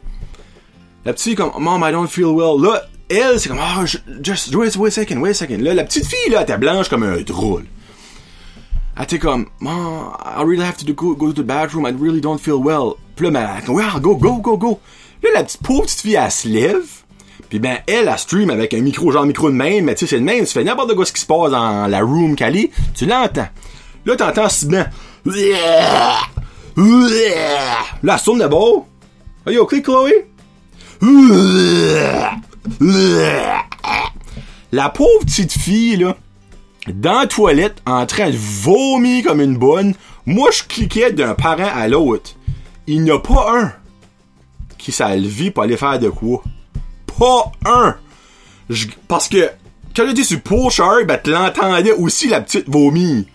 La 1.05 1.13
petite 1.13 1.37
comme, 1.37 1.51
Mom, 1.59 1.85
I 1.87 1.91
don't 1.91 2.07
feel 2.07 2.25
well. 2.25 2.59
Là, 2.59 2.81
elle, 3.07 3.39
c'est 3.39 3.49
comme, 3.49 3.61
ah, 3.61 3.85
just, 3.85 4.55
wait, 4.55 4.75
wait 4.75 4.87
a 4.87 4.91
second, 4.91 5.17
wait 5.19 5.29
a 5.29 5.33
second. 5.35 5.59
Là, 5.59 5.75
la 5.75 5.83
petite 5.83 6.07
fille, 6.07 6.31
là, 6.31 6.37
elle 6.37 6.43
était 6.43 6.57
blanche 6.57 6.89
comme 6.89 7.03
un 7.03 7.21
drôle. 7.21 7.65
Elle 8.97 9.03
était 9.03 9.19
comme, 9.19 9.47
Mom, 9.59 10.13
I 10.23 10.43
really 10.43 10.63
have 10.63 10.77
to 10.77 10.93
go, 10.93 11.15
to 11.15 11.33
the 11.33 11.45
bathroom, 11.45 11.85
I 11.85 11.91
really 11.91 12.21
don't 12.21 12.39
feel 12.39 12.61
well. 12.61 12.95
Pis 13.15 13.23
là, 13.23 13.31
ben, 13.31 13.47
go, 13.65 14.15
go, 14.15 14.35
go, 14.37 14.57
go. 14.57 14.79
Là, 15.23 15.29
la 15.33 15.43
petite 15.43 15.61
pauvre 15.61 15.83
petite 15.83 16.01
fille, 16.01 16.15
elle 16.15 16.31
se 16.31 16.47
lève. 16.47 16.85
Puis 17.49 17.59
ben, 17.59 17.79
elle, 17.87 18.07
elle 18.07 18.17
stream 18.17 18.49
avec 18.49 18.73
un 18.73 18.79
micro, 18.81 19.11
genre 19.11 19.25
micro 19.25 19.49
de 19.49 19.55
même, 19.55 19.85
mais 19.85 19.95
tu 19.95 20.01
sais, 20.01 20.11
c'est 20.11 20.17
le 20.17 20.23
même, 20.23 20.45
tu 20.45 20.53
fais 20.53 20.63
n'importe 20.63 20.95
quoi 20.95 21.05
ce 21.05 21.11
qui 21.11 21.21
se 21.21 21.25
passe 21.25 21.51
dans 21.51 21.87
la 21.87 22.01
room 22.01 22.35
qu'elle 22.35 22.69
tu 22.95 23.05
l'entends. 23.05 23.49
Là, 24.05 24.15
t'entends 24.15 24.49
si 24.49 24.65
bien. 24.67 24.87
Là, 25.25 26.17
elle 26.75 28.19
se 28.19 28.23
tourne 28.23 28.39
d'abord. 28.39 28.87
Are 29.45 29.53
you 29.53 29.61
okay, 29.61 29.81
Chloé? 29.81 30.27
La 34.71 34.89
pauvre 34.89 35.25
petite 35.25 35.51
fille, 35.51 35.97
là, 35.97 36.15
dans 36.91 37.21
la 37.21 37.27
toilette, 37.27 37.81
en 37.85 38.05
train 38.05 38.29
de 38.29 38.37
vomir 38.37 39.25
comme 39.25 39.41
une 39.41 39.57
bonne, 39.57 39.93
moi, 40.25 40.49
je 40.51 40.63
cliquais 40.63 41.11
d'un 41.11 41.33
parent 41.33 41.71
à 41.73 41.87
l'autre. 41.87 42.31
Il 42.87 43.01
n'y 43.01 43.11
a 43.11 43.19
pas 43.19 43.57
un 43.57 43.73
qui 44.77 44.91
s'est 44.91 45.51
pour 45.53 45.63
aller 45.63 45.77
faire 45.77 45.99
de 45.99 46.09
quoi. 46.09 46.43
Pas 47.19 47.51
un! 47.65 47.95
parce 49.07 49.27
que, 49.27 49.49
quand 49.95 50.03
elle 50.03 50.13
dit 50.13 50.23
sur 50.23 50.71
Shark, 50.71 51.05
ben, 51.05 51.19
tu 51.21 51.31
l'entendais 51.31 51.91
aussi, 51.91 52.29
la 52.29 52.41
petite 52.41 52.69
vomir. 52.69 53.25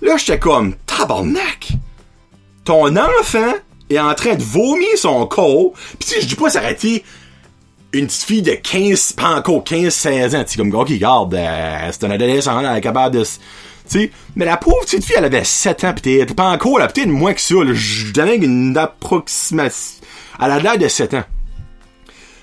Là, 0.00 0.16
j'étais 0.16 0.38
comme, 0.38 0.74
tabarnak! 0.86 1.72
Ton 2.64 2.96
enfant 2.96 3.52
est 3.90 3.98
en 3.98 4.14
train 4.14 4.34
de 4.34 4.42
vomir 4.42 4.88
son 4.96 5.26
corps, 5.26 5.72
pis 5.98 6.08
si 6.08 6.20
je 6.20 6.26
dis 6.26 6.36
pas 6.36 6.50
s'arrêter 6.50 7.04
une 7.92 8.06
petite 8.06 8.22
fille 8.22 8.42
de 8.42 8.52
15, 8.52 9.12
pas 9.12 9.36
encore 9.36 9.64
15, 9.64 9.92
16 9.92 10.34
ans, 10.34 10.44
tu 10.44 10.56
comme, 10.56 10.74
ok, 10.74 10.88
regarde, 10.88 11.34
euh, 11.34 11.88
c'est 11.90 12.04
un 12.04 12.10
adolescent, 12.10 12.60
elle 12.60 12.76
est 12.76 12.80
capable 12.80 13.16
de, 13.16 13.24
tu 13.24 13.30
sais, 13.86 14.10
mais 14.36 14.44
la 14.44 14.56
pauvre 14.56 14.80
petite 14.82 15.04
fille, 15.04 15.16
elle 15.18 15.24
avait 15.24 15.44
7 15.44 15.84
ans, 15.84 15.94
pis 15.94 16.02
t'es 16.02 16.26
pas 16.26 16.50
encore, 16.50 16.78
là, 16.78 16.86
peut-être 16.86 17.08
moins 17.08 17.34
que 17.34 17.40
ça, 17.40 17.56
je 17.72 18.12
donnais 18.12 18.36
une 18.36 18.76
approximation, 18.76 20.00
elle 20.40 20.50
a 20.50 20.58
l'air 20.60 20.78
de 20.78 20.88
7 20.88 21.14
ans. 21.14 21.24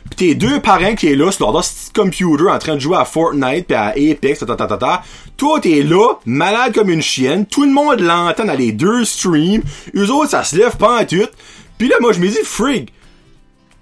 Pis 0.10 0.16
tes 0.16 0.36
deux 0.36 0.62
parents 0.62 0.96
qui 0.96 1.08
est 1.08 1.16
là 1.16 1.32
sur 1.32 1.52
leur 1.52 1.62
petit 1.62 1.92
computer 1.94 2.50
en 2.50 2.58
train 2.60 2.76
de 2.76 2.80
jouer 2.80 2.98
à 2.98 3.04
Fortnite 3.04 3.68
pis 3.68 3.74
à 3.74 3.88
Apex, 3.90 4.40
ta, 4.40 4.46
ta, 4.46 4.68
ta, 4.68 4.78
ta, 4.78 5.04
Toi, 5.36 5.60
t'es 5.60 5.84
là, 5.84 6.14
malade 6.26 6.74
comme 6.74 6.90
une 6.90 7.02
chienne. 7.02 7.46
Tout 7.46 7.64
le 7.64 7.72
monde 7.72 8.00
l'entend 8.00 8.46
dans 8.46 8.54
les 8.54 8.72
deux 8.72 9.04
streams. 9.04 9.64
Eux 9.96 10.10
autres, 10.10 10.32
ça 10.32 10.46
se 10.46 10.56
lève 10.56 10.78
pas 10.78 11.02
en 11.02 11.06
tout. 11.06 11.28
Pis 11.78 11.90
là, 11.90 11.98
moi, 12.00 12.14
je 12.14 12.20
me 12.22 12.28
dis, 12.30 12.38
frig. 12.44 12.90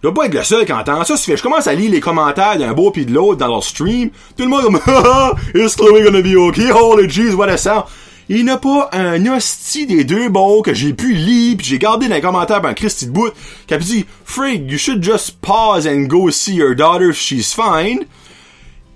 Dois 0.02 0.14
pas 0.14 0.26
être 0.26 0.34
le 0.34 0.44
seul 0.44 0.66
qui 0.66 0.74
entend 0.74 1.04
ça. 1.04 1.16
je 1.16 1.42
commence 1.42 1.68
à 1.68 1.74
lire 1.74 1.90
les 1.90 2.00
commentaires 2.00 2.58
d'un 2.58 2.74
beau 2.74 2.92
pis 2.92 3.06
de 3.06 3.14
l'autre 3.14 3.40
dans 3.40 3.48
leur 3.48 3.64
stream. 3.64 4.10
Tout 4.38 4.44
le 4.44 4.50
monde 4.50 4.64
comme, 4.64 4.80
haha, 4.86 5.34
is 5.56 5.76
Chloe 5.76 6.04
gonna 6.04 6.22
be 6.22 6.36
okay? 6.36 6.72
Holy 6.72 7.10
jeez, 7.10 7.34
what 7.34 7.50
a 7.50 7.58
sound. 7.58 7.86
Il 8.28 8.46
n'y 8.46 8.52
a 8.52 8.58
pas 8.58 8.90
un 8.92 9.24
hostie 9.28 9.86
des 9.86 10.04
deux 10.04 10.30
beaux 10.30 10.64
que 10.64 10.74
j'ai 10.74 10.94
pu 10.94 11.14
lire 11.14 11.58
pis 11.58 11.66
j'ai 11.66 11.78
gardé 11.78 12.08
dans 12.08 12.16
les 12.16 12.22
commentaires 12.22 12.60
ben 12.60 12.74
Christy 12.74 13.06
de 13.06 13.12
bout 13.12 13.32
qui 13.68 13.74
a 13.76 13.78
dit 13.78 14.06
Frig, 14.26 14.70
you 14.72 14.80
should 14.80 15.04
just 15.04 15.40
pause 15.42 15.86
and 15.88 16.08
go 16.08 16.32
see 16.32 16.56
your 16.56 16.76
daughter 16.76 17.10
if 17.10 17.18
she's 17.18 17.54
fine. 17.54 18.06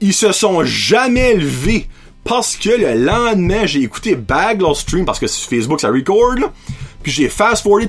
Ils 0.01 0.15
se 0.15 0.31
sont 0.31 0.63
jamais 0.63 1.35
levés 1.35 1.87
parce 2.23 2.55
que 2.55 2.69
le 2.69 3.05
lendemain 3.05 3.67
j'ai 3.67 3.81
écouté 3.81 4.15
Bag 4.15 4.63
stream 4.73 5.05
parce 5.05 5.19
que 5.19 5.27
sur 5.27 5.47
Facebook 5.47 5.79
ça 5.79 5.89
record 5.89 6.51
puis 7.03 7.11
j'ai 7.11 7.29
fast 7.29 7.63
forwardé 7.63 7.87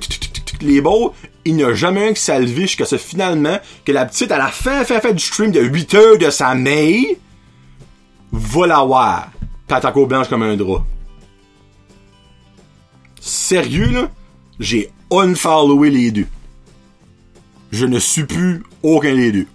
les 0.60 0.80
beaux 0.82 1.14
il 1.44 1.56
n'y 1.56 1.64
a 1.64 1.74
jamais 1.74 2.08
un 2.08 2.12
qui 2.12 2.20
s'est 2.20 2.38
levé 2.38 2.62
jusqu'à 2.62 2.84
ce 2.84 2.96
finalement 2.96 3.58
que 3.84 3.92
la 3.92 4.06
petite 4.06 4.30
à 4.30 4.38
la 4.38 4.48
fin 4.48 4.84
fin 4.84 5.00
fin 5.00 5.12
du 5.12 5.22
stream 5.22 5.50
de 5.50 5.60
8 5.60 5.94
heures 5.94 6.18
de 6.18 6.30
sa 6.30 6.54
mère 6.54 7.02
va 8.32 8.66
la 8.66 8.82
voir 8.84 9.30
pataco 9.66 10.06
blanche 10.06 10.28
comme 10.28 10.42
un 10.42 10.56
drap 10.56 10.84
sérieux, 13.20 13.90
là, 13.90 14.10
j'ai 14.58 14.90
unfollowé 15.10 15.90
les 15.90 16.10
deux. 16.10 16.26
Je 17.70 17.86
ne 17.86 17.98
suis 17.98 18.24
plus 18.24 18.62
aucun 18.82 19.14
des 19.14 19.30
deux. 19.30 19.46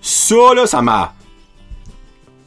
Ça, 0.00 0.54
là, 0.54 0.66
ça 0.66 0.82
m'a 0.82 1.14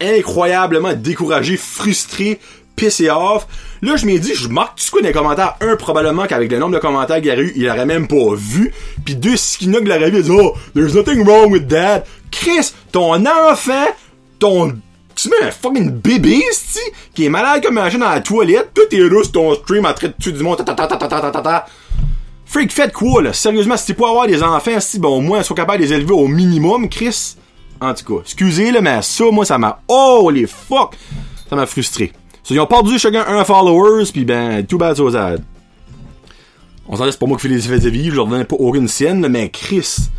incroyablement 0.02 0.94
découragé, 0.94 1.58
frustré, 1.58 2.40
pissé 2.80 3.10
off. 3.10 3.48
Là, 3.82 3.96
je 3.98 4.06
m'ai 4.06 4.20
dit, 4.20 4.34
je 4.34 4.48
marque 4.48 4.80
tout 4.80 5.00
dans 5.00 5.08
les 5.08 5.14
commentaires. 5.14 5.56
Un, 5.62 5.76
probablement 5.76 6.26
qu'avec 6.26 6.52
le 6.52 6.60
nombre 6.60 6.74
de 6.74 6.80
commentaires 6.80 7.18
qu'il 7.18 7.26
y 7.26 7.32
a 7.32 7.40
eu, 7.40 7.52
il 7.56 7.70
aurait 7.70 7.86
même 7.86 8.08
pas 8.08 8.34
vu. 8.36 8.74
Puis 9.06 9.16
deux, 9.16 9.36
Skina 9.36 9.80
qui 9.80 9.86
l'aurait 9.86 10.10
vu, 10.10 10.18
il 10.20 10.24
dit, 10.24 10.32
oh, 10.32 10.54
there's 10.74 10.96
nothing 10.96 11.26
wrong 11.26 11.52
with 11.52 11.68
that. 11.68 12.04
Chris, 12.32 12.74
ton 12.92 13.26
enfant, 13.26 13.88
ton 14.40 14.74
tu 15.16 15.28
mets 15.28 15.48
un 15.48 15.52
fucking 15.52 15.90
bébé, 15.92 16.42
ici, 16.50 16.80
qui 17.14 17.26
est 17.26 17.30
malade 17.30 17.62
comme 17.62 17.78
un 17.78 17.90
chien 17.90 18.00
dans 18.00 18.10
la 18.10 18.22
toilette, 18.22 18.70
tout 18.74 18.96
est 18.96 19.10
sur 19.10 19.32
ton 19.34 19.54
stream 19.54 19.86
en 19.86 19.94
train 19.94 20.08
de 20.08 20.14
tuer 20.18 20.32
du 20.32 20.42
monde, 20.42 20.56
ta 20.56 20.64
ta 20.64 20.88
ta 20.88 20.96
ta 20.96 21.08
ta 21.08 21.32
ta 21.32 21.42
ta 21.42 21.66
Freak, 22.46 22.72
faites 22.72 22.94
quoi, 22.94 23.22
là? 23.22 23.34
Sérieusement, 23.34 23.76
si 23.76 23.88
tu 23.88 23.94
peux 23.96 24.06
avoir 24.06 24.28
des 24.28 24.42
enfants, 24.42 24.80
si, 24.80 24.98
bon, 24.98 25.18
au 25.18 25.22
moins, 25.22 25.44
sois 25.44 25.58
capable 25.58 25.84
de 25.84 25.88
les 25.88 25.94
élever 25.94 26.14
au 26.14 26.28
minimum, 26.28 26.88
Chris. 26.88 27.36
En 27.82 27.94
tout 27.94 28.06
cas, 28.06 28.22
excusez, 28.22 28.72
le 28.72 28.80
mais 28.80 29.02
ça, 29.02 29.26
moi, 29.30 29.44
ça 29.44 29.58
m'a, 29.58 29.82
oh, 29.90 30.32
les 30.34 30.48
fuck! 30.48 30.96
Ça 31.50 31.56
m'a 31.56 31.66
frustré. 31.66 32.14
Ils 32.50 32.60
ont 32.60 32.66
perdu 32.66 32.98
chacun 32.98 33.26
un 33.28 33.44
followers, 33.44 34.12
pis 34.12 34.26
ben, 34.26 34.66
too 34.66 34.78
bad 34.78 34.96
so 34.96 35.12
sad. 35.12 35.44
On 36.88 36.96
s'en 36.96 37.06
laisse 37.06 37.18
pas 37.18 37.28
moi 37.28 37.38
qui 37.38 37.44
fais 37.44 37.50
les 37.50 37.66
effets 37.66 37.80
de 37.80 37.90
vie, 37.90 38.10
je 38.10 38.16
leur 38.16 38.26
donne 38.26 38.46
pas 38.46 38.56
aucune 38.56 38.88
sienne, 38.88 39.28
mais 39.28 39.50
Chris. 39.50 40.10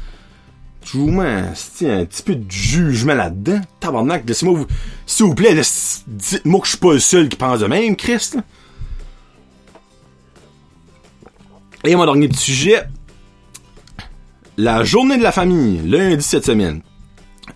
Je 0.85 0.97
vous 0.97 1.11
mets 1.11 1.27
un, 1.27 2.05
petit 2.05 2.23
peu 2.23 2.37
de 2.37 2.51
jugement 2.51 3.15
là-dedans. 3.15 3.61
Tabarnak, 3.81 4.27
laissez-moi 4.27 4.59
vous... 4.59 4.67
S'il 5.05 5.27
vous 5.27 5.35
plaît, 5.35 5.55
dites-moi 6.07 6.61
que 6.61 6.67
je 6.67 6.71
suis 6.71 6.79
pas 6.79 6.93
le 6.93 6.99
seul 7.01 7.29
qui 7.29 7.37
pense 7.37 7.61
de 7.61 7.67
même, 7.67 7.97
Christ. 7.97 8.39
Et 11.85 11.95
mon 11.97 12.05
dernier 12.05 12.29
petit 12.29 12.53
sujet. 12.53 12.85
La 14.57 14.85
journée 14.85 15.19
de 15.19 15.23
la 15.23 15.33
famille, 15.33 15.81
lundi 15.85 16.23
cette 16.23 16.45
semaine. 16.45 16.83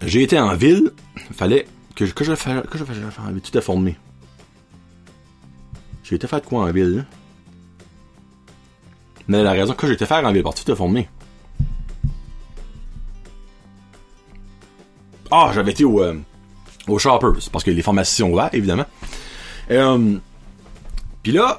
J'ai 0.03 0.23
été 0.23 0.39
en 0.39 0.55
ville. 0.55 0.93
Fallait 1.33 1.67
que, 1.95 2.05
que 2.05 2.25
je 2.25 2.35
fasse 2.35 2.67
que 2.71 2.79
je 2.79 2.85
fasse 2.85 2.97
en 3.19 3.31
ville. 3.31 3.41
Tout 3.41 3.57
est 3.57 3.63
formé. 3.63 3.97
J'ai 6.05 6.17
été 6.17 6.27
faire 6.27 6.41
de 6.41 6.47
quoi 6.47 6.61
en 6.65 6.71
ville? 6.71 7.05
Mais 9.27 9.43
la 9.43 9.53
raison 9.53 9.73
que 9.73 9.87
j'ai 9.87 9.95
été 9.95 10.05
faire 10.07 10.25
en 10.25 10.33
ville, 10.33 10.43
parce 10.43 10.61
que 10.61 10.65
tout 10.67 10.73
est 10.73 10.77
formé. 10.77 11.09
Ah, 15.31 15.51
j'avais 15.55 15.73
été 15.73 15.85
au, 15.85 16.03
euh, 16.03 16.15
au 16.87 16.99
Shoppers, 16.99 17.33
parce 17.51 17.65
que 17.65 17.71
les 17.71 17.83
pharmacies 17.83 18.17
sont 18.17 18.31
ouvertes, 18.31 18.55
évidemment. 18.55 18.85
Euh, 19.71 20.17
Puis 21.23 21.33
là, 21.33 21.59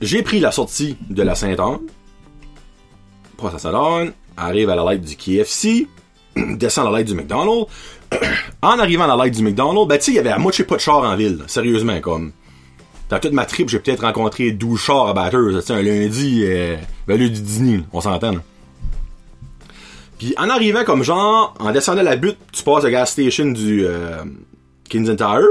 j'ai 0.00 0.22
pris 0.22 0.40
la 0.40 0.50
sortie 0.50 0.96
de 1.08 1.22
la 1.22 1.34
Sainte-Anne. 1.34 1.80
passe 3.36 3.54
à 3.54 3.58
Salon, 3.58 4.12
arrive 4.38 4.70
à 4.70 4.74
la 4.76 4.84
light 4.84 5.02
du 5.02 5.16
KFC, 5.16 5.86
descend 6.36 6.86
à 6.86 6.90
la 6.90 6.98
light 6.98 7.06
du 7.06 7.14
McDonald's. 7.14 7.70
en 8.62 8.78
arrivant 8.78 9.04
à 9.04 9.08
la 9.08 9.16
light 9.16 9.34
du 9.34 9.42
McDonald's, 9.42 9.86
ben 9.86 9.98
tu 9.98 10.04
sais, 10.04 10.10
il 10.12 10.14
y 10.14 10.18
avait 10.18 10.30
à 10.30 10.38
moitié 10.38 10.64
pas 10.64 10.76
de 10.76 10.80
char 10.80 10.98
en 11.02 11.14
ville, 11.14 11.42
sérieusement, 11.46 12.00
comme. 12.00 12.32
Dans 13.08 13.20
toute 13.20 13.32
ma 13.32 13.44
trip, 13.44 13.68
j'ai 13.68 13.78
peut-être 13.78 14.04
rencontré 14.04 14.50
12 14.50 14.80
chars 14.80 15.16
à 15.16 15.30
sais, 15.30 15.72
un 15.72 15.82
lundi, 15.82 16.42
euh, 16.44 16.76
ben, 17.06 17.16
du 17.16 17.30
dîner, 17.30 17.84
on 17.92 18.00
s'entend. 18.00 18.34
Puis 20.18 20.34
en 20.38 20.48
arrivant 20.48 20.82
comme 20.84 21.04
genre, 21.04 21.54
en 21.60 21.72
descendant 21.72 22.02
la 22.02 22.16
butte, 22.16 22.38
tu 22.52 22.62
passes 22.62 22.84
à 22.84 22.88
la 22.88 22.90
gas 22.90 23.06
station 23.06 23.46
du 23.46 23.84
euh, 23.86 24.24
Kings 24.88 25.14
Tire, 25.14 25.46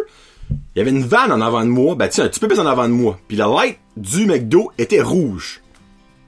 il 0.49 0.79
y 0.79 0.81
avait 0.81 0.91
une 0.91 1.05
vanne 1.05 1.31
en 1.31 1.39
avant 1.39 1.63
de 1.63 1.69
moi, 1.69 1.95
ben 1.95 2.11
sais, 2.11 2.23
un 2.23 2.27
petit 2.27 2.39
peu 2.39 2.47
plus 2.47 2.59
en 2.59 2.65
avant 2.65 2.87
de 2.87 2.93
moi. 2.93 3.17
Puis 3.27 3.37
la 3.37 3.47
light 3.47 3.77
du 3.95 4.25
McDo 4.25 4.71
était 4.77 5.01
rouge. 5.01 5.61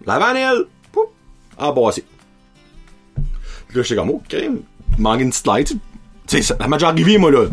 La 0.05 0.19
vanne, 0.19 0.37
elle, 0.37 0.65
poup, 0.91 1.09
a 1.57 1.73
passé. 1.73 2.05
Là, 3.73 3.81
j'étais 3.81 3.95
comme, 3.95 4.11
ok, 4.11 4.35
manque 4.97 5.19
une 5.19 5.29
petite 5.31 5.47
light. 5.47 5.67
Tu 5.67 5.77
sais, 6.27 6.41
ça 6.41 6.67
m'a 6.67 6.77
déjà 6.77 6.89
arrivé, 6.89 7.17
moi, 7.17 7.31
là. 7.31 7.47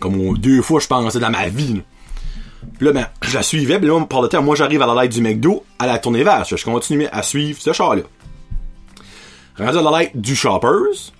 Comme 0.00 0.38
deux 0.38 0.62
fois, 0.62 0.80
je 0.80 0.86
pense, 0.86 1.16
dans 1.16 1.30
ma 1.30 1.48
vie, 1.48 1.74
là. 1.74 1.80
Là, 2.80 2.92
ben, 2.92 3.06
je 3.22 3.34
la 3.34 3.42
suivais, 3.42 3.78
puis 3.78 3.88
là, 3.88 3.98
par 4.04 4.22
le 4.22 4.28
temps, 4.28 4.42
moi, 4.42 4.54
j'arrive 4.54 4.82
à 4.82 4.86
la 4.86 4.94
light 4.94 5.12
du 5.12 5.20
McDo, 5.20 5.64
à 5.78 5.86
la 5.86 5.98
tournée 5.98 6.24
vers. 6.24 6.44
Je 6.44 6.62
continue 6.64 7.06
à 7.10 7.22
suivre 7.22 7.60
ce 7.60 7.72
char-là. 7.72 8.02
Rendu 9.58 9.78
à 9.78 9.82
la 9.82 9.90
light 9.90 10.10
du 10.14 10.36
Shoppers. 10.36 11.12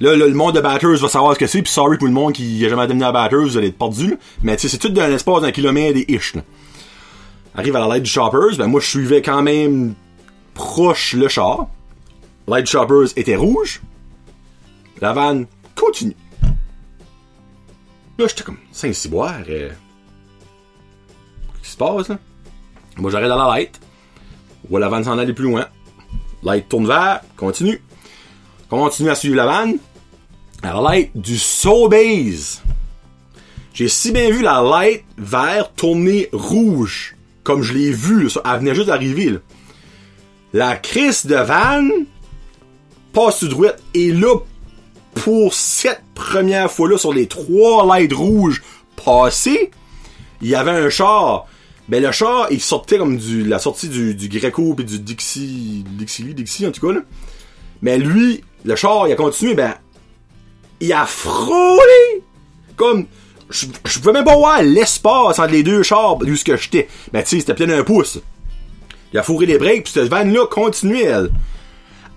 Là, 0.00 0.16
là, 0.16 0.26
le 0.26 0.34
monde 0.34 0.54
de 0.54 0.60
Batters 0.60 0.96
va 0.96 1.08
savoir 1.08 1.34
ce 1.34 1.38
que 1.38 1.46
c'est, 1.46 1.62
puis 1.62 1.72
sorry 1.72 1.98
pour 1.98 2.06
le 2.06 2.12
monde 2.12 2.32
qui 2.32 2.64
a 2.64 2.68
jamais 2.68 2.86
donné 2.86 3.04
à 3.04 3.12
Batters, 3.12 3.42
vous 3.42 3.56
allez 3.56 3.68
être 3.68 3.78
perdu. 3.78 4.16
Mais 4.42 4.56
tu 4.56 4.62
sais, 4.62 4.68
c'est 4.68 4.78
tout 4.78 4.88
dans 4.88 5.06
l'espace 5.06 5.42
d'un 5.42 5.52
kilomètre 5.52 5.98
et 5.98 6.12
ish, 6.12 6.34
là. 6.34 6.42
Arrive 7.54 7.74
à 7.76 7.80
la 7.80 7.88
light 7.88 8.04
du 8.04 8.10
Shoppers, 8.10 8.56
ben 8.56 8.68
moi, 8.68 8.80
je 8.80 8.86
suivais 8.86 9.22
quand 9.22 9.42
même 9.42 9.94
proche 10.54 11.14
le 11.14 11.28
char. 11.28 11.66
Light 12.46 12.64
du 12.64 12.70
Shoppers 12.70 13.08
était 13.16 13.36
rouge. 13.36 13.82
La 15.00 15.12
vanne 15.12 15.46
continue. 15.74 16.16
Là, 18.18 18.26
j'étais 18.28 18.44
comme, 18.44 18.58
Saint-Cyboire, 18.70 19.42
euh... 19.48 19.70
Passe? 21.80 22.12
Moi, 22.98 23.10
j'arrête 23.10 23.30
dans 23.30 23.42
la 23.42 23.56
light. 23.56 23.80
Vois 24.68 24.80
la 24.80 24.90
vanne 24.90 25.02
s'en 25.02 25.16
aller 25.16 25.32
plus 25.32 25.46
loin. 25.46 25.66
Light 26.42 26.68
tourne 26.68 26.86
vers, 26.86 27.22
continue. 27.38 27.82
Continue 28.68 29.08
à 29.08 29.14
suivre 29.14 29.36
la 29.36 29.46
vanne. 29.46 29.78
À 30.62 30.74
la 30.74 30.82
light 30.82 31.10
du 31.14 31.38
Sobeys. 31.38 32.60
J'ai 33.72 33.88
si 33.88 34.12
bien 34.12 34.30
vu 34.30 34.42
la 34.42 34.60
light 34.60 35.04
vert 35.16 35.72
tourner 35.72 36.28
rouge. 36.34 37.16
Comme 37.44 37.62
je 37.62 37.72
l'ai 37.72 37.92
vu, 37.92 38.28
elle 38.44 38.58
venait 38.58 38.74
juste 38.74 38.88
d'arriver. 38.88 39.38
La 40.52 40.76
crise 40.76 41.24
de 41.24 41.36
vanne 41.36 41.90
passe 43.14 43.38
sur 43.38 43.48
droite. 43.48 43.82
Et 43.94 44.12
là, 44.12 44.36
pour 45.14 45.54
cette 45.54 46.02
première 46.14 46.70
fois-là, 46.70 46.98
sur 46.98 47.14
les 47.14 47.26
trois 47.26 47.86
lights 47.86 48.12
rouges 48.12 48.62
passées, 49.02 49.70
il 50.42 50.48
y 50.48 50.54
avait 50.54 50.72
un 50.72 50.90
char. 50.90 51.46
Ben, 51.90 52.00
le 52.00 52.12
char, 52.12 52.46
il 52.52 52.60
sortait 52.60 52.98
comme 52.98 53.16
du, 53.16 53.44
la 53.44 53.58
sortie 53.58 53.88
du, 53.88 54.14
du 54.14 54.28
Greco 54.28 54.74
pis 54.74 54.84
du 54.84 55.00
Dixie, 55.00 55.84
Dixie, 55.98 56.34
Dixie, 56.34 56.64
en 56.64 56.70
tout 56.70 56.86
cas, 56.86 56.92
là. 56.92 57.00
Mais 57.82 57.98
lui, 57.98 58.44
le 58.64 58.76
char, 58.76 59.08
il 59.08 59.12
a 59.12 59.16
continué, 59.16 59.54
ben, 59.54 59.74
il 60.78 60.92
a 60.92 61.04
frôlé! 61.04 62.22
Comme, 62.76 63.06
je, 63.50 63.66
je 63.84 63.98
pouvais 63.98 64.12
même 64.12 64.24
pas 64.24 64.36
voir 64.36 64.62
l'espace 64.62 65.40
entre 65.40 65.50
les 65.50 65.64
deux 65.64 65.82
chars 65.82 66.18
d'où 66.18 66.36
ce 66.36 66.44
que 66.44 66.56
j'étais. 66.56 66.86
Ben, 67.12 67.24
tu 67.24 67.30
sais, 67.30 67.40
c'était 67.40 67.54
plein 67.54 67.66
d'un 67.66 67.82
pouce. 67.82 68.20
Il 69.12 69.18
a 69.18 69.24
fourré 69.24 69.46
les 69.46 69.58
breaks, 69.58 69.86
pis 69.86 69.90
cette 69.90 70.08
vanne-là 70.08 70.46
continuait, 70.46 71.02
elle. 71.02 71.32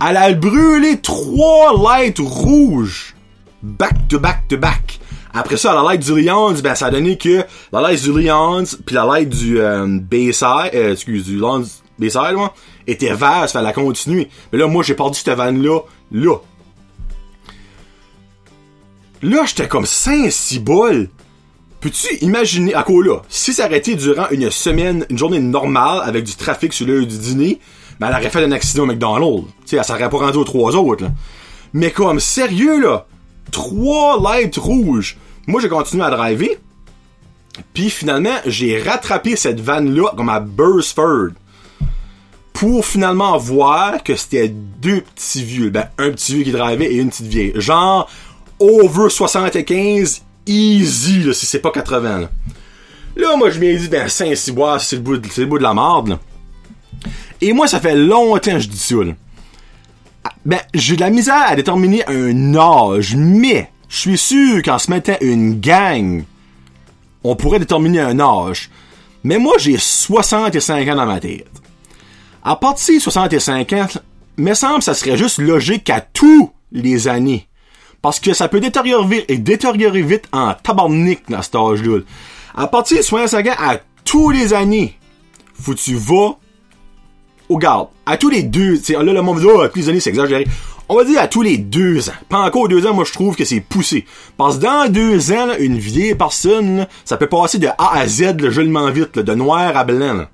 Elle 0.07 0.17
a 0.17 0.31
brûlé 0.33 1.01
trois 1.01 1.73
lights 1.75 2.19
rouges. 2.19 3.15
Back 3.63 4.07
to 4.07 4.19
back 4.19 4.47
to 4.49 4.57
back. 4.57 4.99
Après 5.33 5.57
ça, 5.57 5.73
la 5.73 5.81
light 5.81 6.01
du 6.01 6.21
Lions, 6.21 6.53
ben, 6.63 6.75
ça 6.75 6.87
a 6.87 6.91
donné 6.91 7.17
que 7.17 7.43
la 7.71 7.81
light 7.81 8.03
du 8.03 8.11
Lions 8.21 8.65
puis 8.85 8.93
la 8.93 9.05
light 9.05 9.29
du 9.29 9.59
euh, 9.59 9.87
Bayside, 9.87 10.71
euh, 10.75 10.93
excuse, 10.93 11.25
du 11.25 11.37
Lions 11.37 11.65
Bayside, 11.97 12.33
moi, 12.35 12.53
était 12.85 13.09
ça 13.09 13.47
fallait 13.47 13.65
la 13.65 13.73
continuer. 13.73 14.29
Mais 14.51 14.59
là, 14.59 14.67
moi, 14.67 14.83
j'ai 14.83 14.93
perdu 14.93 15.17
cette 15.17 15.35
vanne-là, 15.35 15.79
là. 16.11 16.35
Là, 19.23 19.43
j'étais 19.45 19.67
comme 19.67 19.85
5-6 19.85 20.59
balles. 20.59 21.09
Peux-tu 21.79 22.15
imaginer, 22.21 22.73
à 22.75 22.83
quoi 22.83 23.03
là, 23.03 23.21
si 23.27 23.53
ça 23.53 23.65
arrêtait 23.65 23.95
durant 23.95 24.29
une 24.31 24.51
semaine, 24.51 25.05
une 25.09 25.17
journée 25.17 25.39
normale, 25.39 26.01
avec 26.03 26.25
du 26.25 26.35
trafic 26.35 26.73
sur 26.73 26.85
l'heure 26.85 27.05
du 27.05 27.17
dîner, 27.17 27.59
ben, 27.99 28.07
elle 28.07 28.15
aurait 28.15 28.29
fait 28.29 28.43
un 28.43 28.51
accident 28.51 28.83
au 28.83 28.85
McDonald's. 28.85 29.47
Tu 29.61 29.69
sais, 29.69 29.77
elle 29.77 29.83
serait 29.83 30.09
pas 30.09 30.17
rendue 30.17 30.37
aux 30.37 30.43
trois 30.43 30.75
autres, 30.75 31.05
là. 31.05 31.11
Mais 31.73 31.91
comme, 31.91 32.19
sérieux, 32.19 32.79
là, 32.81 33.07
trois 33.51 34.21
lights 34.21 34.57
rouges. 34.57 35.17
Moi, 35.47 35.62
j'ai 35.62 35.69
continué 35.69 36.03
à 36.03 36.10
driver. 36.10 36.58
Puis 37.73 37.89
finalement, 37.89 38.38
j'ai 38.45 38.82
rattrapé 38.82 39.36
cette 39.36 39.60
vanne-là 39.60 40.13
comme 40.15 40.29
à 40.29 40.39
Bursford. 40.39 41.32
Pour 42.53 42.86
finalement 42.86 43.38
voir 43.38 44.03
que 44.03 44.15
c'était 44.15 44.47
deux 44.47 45.01
petits 45.01 45.43
vieux. 45.43 45.69
Ben, 45.69 45.89
un 45.97 46.12
petit 46.12 46.36
vieux 46.36 46.43
qui 46.43 46.51
drivait 46.51 46.93
et 46.93 46.97
une 46.97 47.10
petite 47.10 47.27
vieille. 47.27 47.53
Genre, 47.56 48.10
over 48.60 49.10
75, 49.10 50.21
easy, 50.45 51.23
là, 51.23 51.34
si 51.34 51.45
c'est 51.45 51.60
pas 51.60 51.71
80, 51.71 52.21
là. 52.21 52.29
Là, 53.15 53.36
moi, 53.36 53.49
je 53.49 53.60
m'ai 53.60 53.75
dit, 53.75 53.89
ben, 53.89 54.08
Saint-Cyboire, 54.08 54.82
c'est 54.82 54.95
le 54.95 55.01
bout 55.01 55.17
de, 55.17 55.27
c'est 55.29 55.41
le 55.41 55.47
bout 55.47 55.58
de 55.58 55.63
la 55.63 55.73
marde, 55.73 56.10
là. 56.10 56.19
Et 57.41 57.53
moi, 57.53 57.67
ça 57.67 57.79
fait 57.79 57.95
longtemps 57.95 58.53
que 58.53 58.60
je 58.60 58.69
dis 58.69 58.79
ça, 58.79 58.95
là. 58.95 59.13
Ben, 60.45 60.60
j'ai 60.73 60.95
de 60.95 61.01
la 61.01 61.10
misère 61.10 61.43
à 61.47 61.56
déterminer 61.56 62.06
un 62.08 62.56
âge, 62.56 63.15
mais 63.15 63.72
je 63.93 63.99
suis 63.99 64.17
sûr 64.17 64.63
qu'en 64.63 64.79
se 64.79 64.89
mettant 64.89 65.13
une 65.21 65.60
gang, 65.60 66.23
on 67.23 67.36
pourrait 67.36 67.60
déterminer 67.60 67.99
un 67.99 68.19
âge. 68.19 68.71
Mais 69.23 69.38
moi, 69.38 69.58
j'ai 69.60 69.77
65 69.77 70.88
ans 70.88 70.95
dans 70.95 71.06
ma 71.06 71.19
tête. 71.19 71.45
À 72.43 72.56
partir 72.56 72.95
de 72.95 72.99
65 72.99 73.73
ans, 73.73 73.88
me 74.38 74.56
semble 74.56 74.79
que 74.79 74.86
ça 74.86 74.95
serait 74.95 75.15
juste 75.15 75.38
logique 75.38 75.91
à 75.91 76.01
tous 76.01 76.51
les 76.71 77.08
années. 77.08 77.47
Parce 78.01 78.19
que 78.19 78.34
ça 78.34 78.47
peut 78.47 78.60
détériorer 78.60 79.25
et 79.27 79.38
détériorer 79.38 80.01
vite 80.01 80.27
en 80.32 80.56
tabarnak 80.56 81.29
dans 81.29 81.43
cet 81.43 81.53
âge-là. 81.53 81.99
À 82.56 82.65
partir 82.65 82.97
de 82.97 83.03
65 83.03 83.45
ans, 83.45 83.56
à 83.60 83.77
tous 84.03 84.32
les 84.32 84.56
années, 84.56 84.97
faut 85.53 85.73
que 85.73 85.79
tu 85.79 85.93
vas 85.93 86.39
au 87.47 87.60
garde. 87.60 87.89
À 88.08 88.17
tous 88.17 88.29
les 88.32 88.41
deux, 88.41 88.82
là, 88.89 89.03
le 89.03 89.21
monde 89.21 89.39
dit, 89.39 89.45
oh, 89.45 89.62
à 89.62 89.69
tous 89.69 89.77
les 89.77 89.89
années, 89.89 89.99
c'est 89.99 90.10
exagéré. 90.10 90.47
On 90.89 90.95
va 90.95 91.05
dire 91.05 91.21
à 91.21 91.27
tous 91.27 91.41
les 91.41 91.57
deux 91.57 92.09
ans. 92.09 92.13
Pas 92.29 92.39
encore 92.39 92.67
deux 92.67 92.85
ans, 92.85 92.93
moi, 92.93 93.05
je 93.05 93.13
trouve 93.13 93.35
que 93.35 93.45
c'est 93.45 93.61
poussé. 93.61 94.05
Parce 94.37 94.57
que 94.57 94.63
dans 94.63 94.91
deux 94.91 95.31
ans, 95.31 95.49
une 95.57 95.77
vieille 95.77 96.15
personne, 96.15 96.87
ça 97.05 97.17
peut 97.17 97.27
passer 97.27 97.57
de 97.57 97.67
A 97.67 97.97
à 97.97 98.07
Z, 98.07 98.41
là, 98.41 98.49
joliment 98.49 98.91
vite, 98.91 99.17
de 99.17 99.33
noir 99.33 99.75
à 99.77 99.83
blanc. 99.85 100.25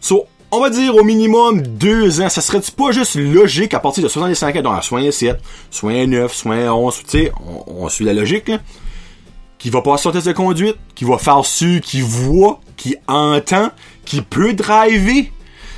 So, 0.00 0.26
on 0.50 0.60
va 0.60 0.70
dire 0.70 0.94
au 0.94 1.02
minimum 1.02 1.62
deux 1.62 2.20
ans. 2.20 2.28
Ça 2.28 2.42
serait-tu 2.42 2.72
pas 2.72 2.92
juste 2.92 3.16
logique 3.16 3.74
à 3.74 3.80
partir 3.80 4.04
de 4.04 4.08
65 4.08 4.56
ans, 4.56 4.62
donc 4.62 4.84
soit 4.84 5.10
7, 5.10 5.40
soit 5.70 6.06
9, 6.06 6.32
soit 6.32 6.56
11, 6.56 6.94
tu 6.94 7.02
sais, 7.06 7.32
on, 7.44 7.84
on 7.84 7.88
suit 7.88 8.04
la 8.04 8.12
logique. 8.12 8.52
Qui 9.58 9.70
va 9.70 9.80
passer 9.80 10.02
son 10.02 10.12
test 10.12 10.26
de 10.26 10.32
conduite, 10.32 10.76
qui 10.94 11.06
va 11.06 11.16
faire 11.16 11.42
su, 11.44 11.80
qui 11.82 12.02
voit, 12.02 12.60
qui 12.76 12.96
entend, 13.08 13.70
qui 14.04 14.20
peut 14.20 14.52
driver. 14.52 15.32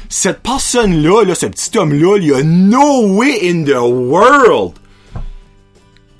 Cette 0.08 0.42
personne-là, 0.42 1.24
là, 1.24 1.34
ce 1.34 1.46
petit 1.46 1.76
homme-là, 1.76 2.18
il 2.18 2.26
y 2.26 2.32
a 2.32 2.42
no 2.42 3.14
way 3.14 3.50
in 3.50 3.64
the 3.64 3.76
world 3.76 4.74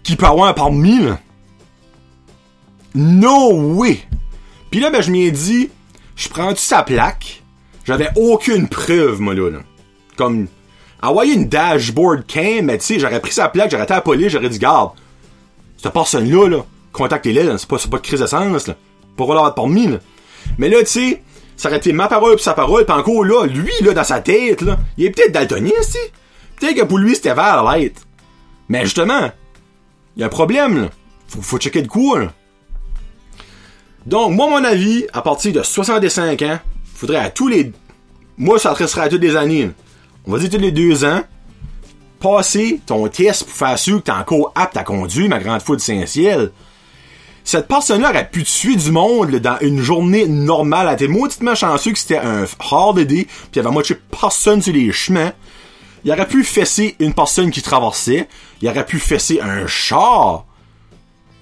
qui 0.03 0.17
peut 0.17 0.27
avoir 0.27 0.49
un 0.49 0.53
permis, 0.53 1.01
là. 1.01 1.19
No 2.95 3.53
way. 3.53 4.01
Puis 4.71 4.81
là, 4.81 4.91
ben, 4.91 5.03
je 5.03 5.11
m'y 5.11 5.25
ai 5.25 5.31
dit, 5.31 5.71
je 6.17 6.29
prends-tu 6.29 6.63
sa 6.63 6.83
plaque? 6.83 7.43
J'avais 7.85 8.09
aucune 8.17 8.69
preuve, 8.69 9.21
moi, 9.21 9.35
là. 9.35 9.51
là. 9.51 9.59
Comme, 10.17 10.49
envoyer 11.03 11.35
une 11.35 11.49
dashboard 11.49 12.27
cam, 12.27 12.65
mais 12.65 12.79
tu 12.79 12.85
sais, 12.85 12.99
j'aurais 12.99 13.21
pris 13.21 13.33
sa 13.33 13.49
plaque, 13.49 13.71
j'aurais 13.71 13.85
été 13.85 13.93
à 13.93 13.97
la 13.97 14.03
police, 14.03 14.29
j'aurais 14.29 14.49
dit, 14.49 14.59
garde, 14.59 14.93
cette 15.77 15.93
personne-là, 15.93 16.49
là, 16.49 16.65
contactez-les, 16.93 17.43
là, 17.43 17.59
c'est 17.59 17.69
pas, 17.69 17.79
pas 17.79 17.99
de 17.99 18.03
crise 18.03 18.21
de 18.21 18.27
sens, 18.27 18.67
là. 18.67 18.75
Pour 19.17 19.31
avoir 19.33 19.55
permis, 19.55 19.89
là. 19.89 19.99
Mais 20.59 20.69
là, 20.69 20.79
tu 20.81 20.87
sais, 20.87 21.23
ça 21.57 21.69
aurait 21.69 21.79
été 21.79 21.93
ma 21.93 22.09
parole 22.09 22.37
pis 22.37 22.43
sa 22.43 22.55
parole, 22.55 22.85
pis 22.85 22.93
encore 22.93 23.25
là, 23.25 23.47
lui, 23.47 23.73
dans 23.83 24.05
sa 24.05 24.21
tête, 24.21 24.63
là, 24.63 24.79
il 24.97 25.07
est 25.07 25.11
peut-être 25.11 25.33
daltonien, 25.33 25.73
tu 25.81 25.99
Peut-être 26.59 26.77
que 26.77 26.85
pour 26.85 26.99
lui, 26.99 27.15
c'était 27.15 27.35
vers 27.35 27.63
la 27.63 27.79
lettre. 27.79 28.03
Mais 28.69 28.85
justement, 28.85 29.31
il 30.17 30.21
y 30.21 30.23
a 30.23 30.27
un 30.27 30.31
problème, 30.31 30.83
là. 30.83 30.89
Faut, 31.29 31.43
faut 31.43 31.59
checker 31.59 31.83
de 31.83 31.89
quoi, 31.89 32.21
là. 32.21 32.33
Donc, 34.07 34.33
moi, 34.33 34.49
mon 34.49 34.65
avis, 34.65 35.05
à 35.13 35.21
partir 35.21 35.53
de 35.53 35.63
65 35.63 36.41
ans, 36.43 36.59
faudrait 36.95 37.19
à 37.19 37.31
tous 37.31 37.49
les... 37.49 37.73
Moi, 38.39 38.59
ça 38.59 38.75
serait 38.75 39.03
à 39.03 39.09
toutes 39.09 39.23
les 39.23 39.37
années. 39.37 39.71
On 40.27 40.33
va 40.33 40.39
dire 40.39 40.51
tous 40.51 40.59
les 40.59 40.73
deux 40.73 41.05
ans, 41.05 41.23
passer 42.21 42.81
ton 42.87 43.09
test 43.09 43.45
pour 43.45 43.53
faire 43.53 43.79
sûr 43.79 43.99
que 43.99 44.05
t'es 44.05 44.13
encore 44.13 44.53
apte 44.55 44.77
à 44.77 44.85
conduire, 44.85 45.29
ma 45.29 45.39
grande 45.39 45.61
foule 45.61 45.77
de 45.77 45.83
Saint-Ciel. 45.83 46.53
Cette 47.47 47.69
personne-là 47.69 48.11
aurait 48.11 48.29
pu 48.29 48.43
tuer 48.43 48.75
du 48.75 48.91
monde 48.91 49.31
dans 49.37 49.57
une 49.61 49.81
journée 49.81 50.27
normale. 50.27 50.89
Elle 50.89 50.95
était 50.95 51.07
mauditement 51.07 51.55
chanceux 51.55 51.93
que 51.93 51.99
c'était 51.99 52.19
un 52.19 52.45
holiday, 52.73 53.25
puis 53.25 53.51
il 53.55 53.59
avait 53.61 53.71
moitié 53.71 53.97
personne 54.21 54.61
sur 54.61 54.73
les 54.73 54.91
chemins. 54.91 55.33
Il 56.05 56.11
aurait 56.11 56.27
pu 56.27 56.43
fesser 56.43 56.97
une 56.99 57.15
personne 57.15 57.53
qui 57.53 57.63
traversait. 57.63 58.29
Il 58.61 58.69
aurait 58.69 58.85
pu 58.85 58.99
fesser 58.99 59.41
un 59.41 59.65
char. 59.69 60.45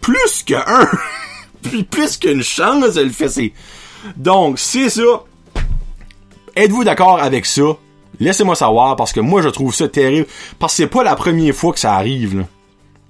Plus 0.02 0.42
qu'un. 0.44 0.90
puis 1.62 1.84
plus 1.84 2.18
qu'une 2.18 2.42
chance 2.42 2.94
de 2.94 3.00
le 3.00 3.10
fesser. 3.10 3.54
Donc, 4.14 4.58
c'est 4.58 4.90
ça. 4.90 5.24
Êtes-vous 6.54 6.84
d'accord 6.84 7.18
avec 7.18 7.46
ça? 7.46 7.78
Laissez-moi 8.20 8.56
savoir 8.56 8.94
parce 8.96 9.12
que 9.14 9.20
moi 9.20 9.40
je 9.40 9.48
trouve 9.48 9.74
ça 9.74 9.88
terrible. 9.88 10.26
Parce 10.58 10.74
que 10.74 10.76
c'est 10.82 10.86
pas 10.86 11.02
la 11.02 11.16
première 11.16 11.54
fois 11.54 11.72
que 11.72 11.80
ça 11.80 11.94
arrive. 11.94 12.40
Là. 12.40 12.44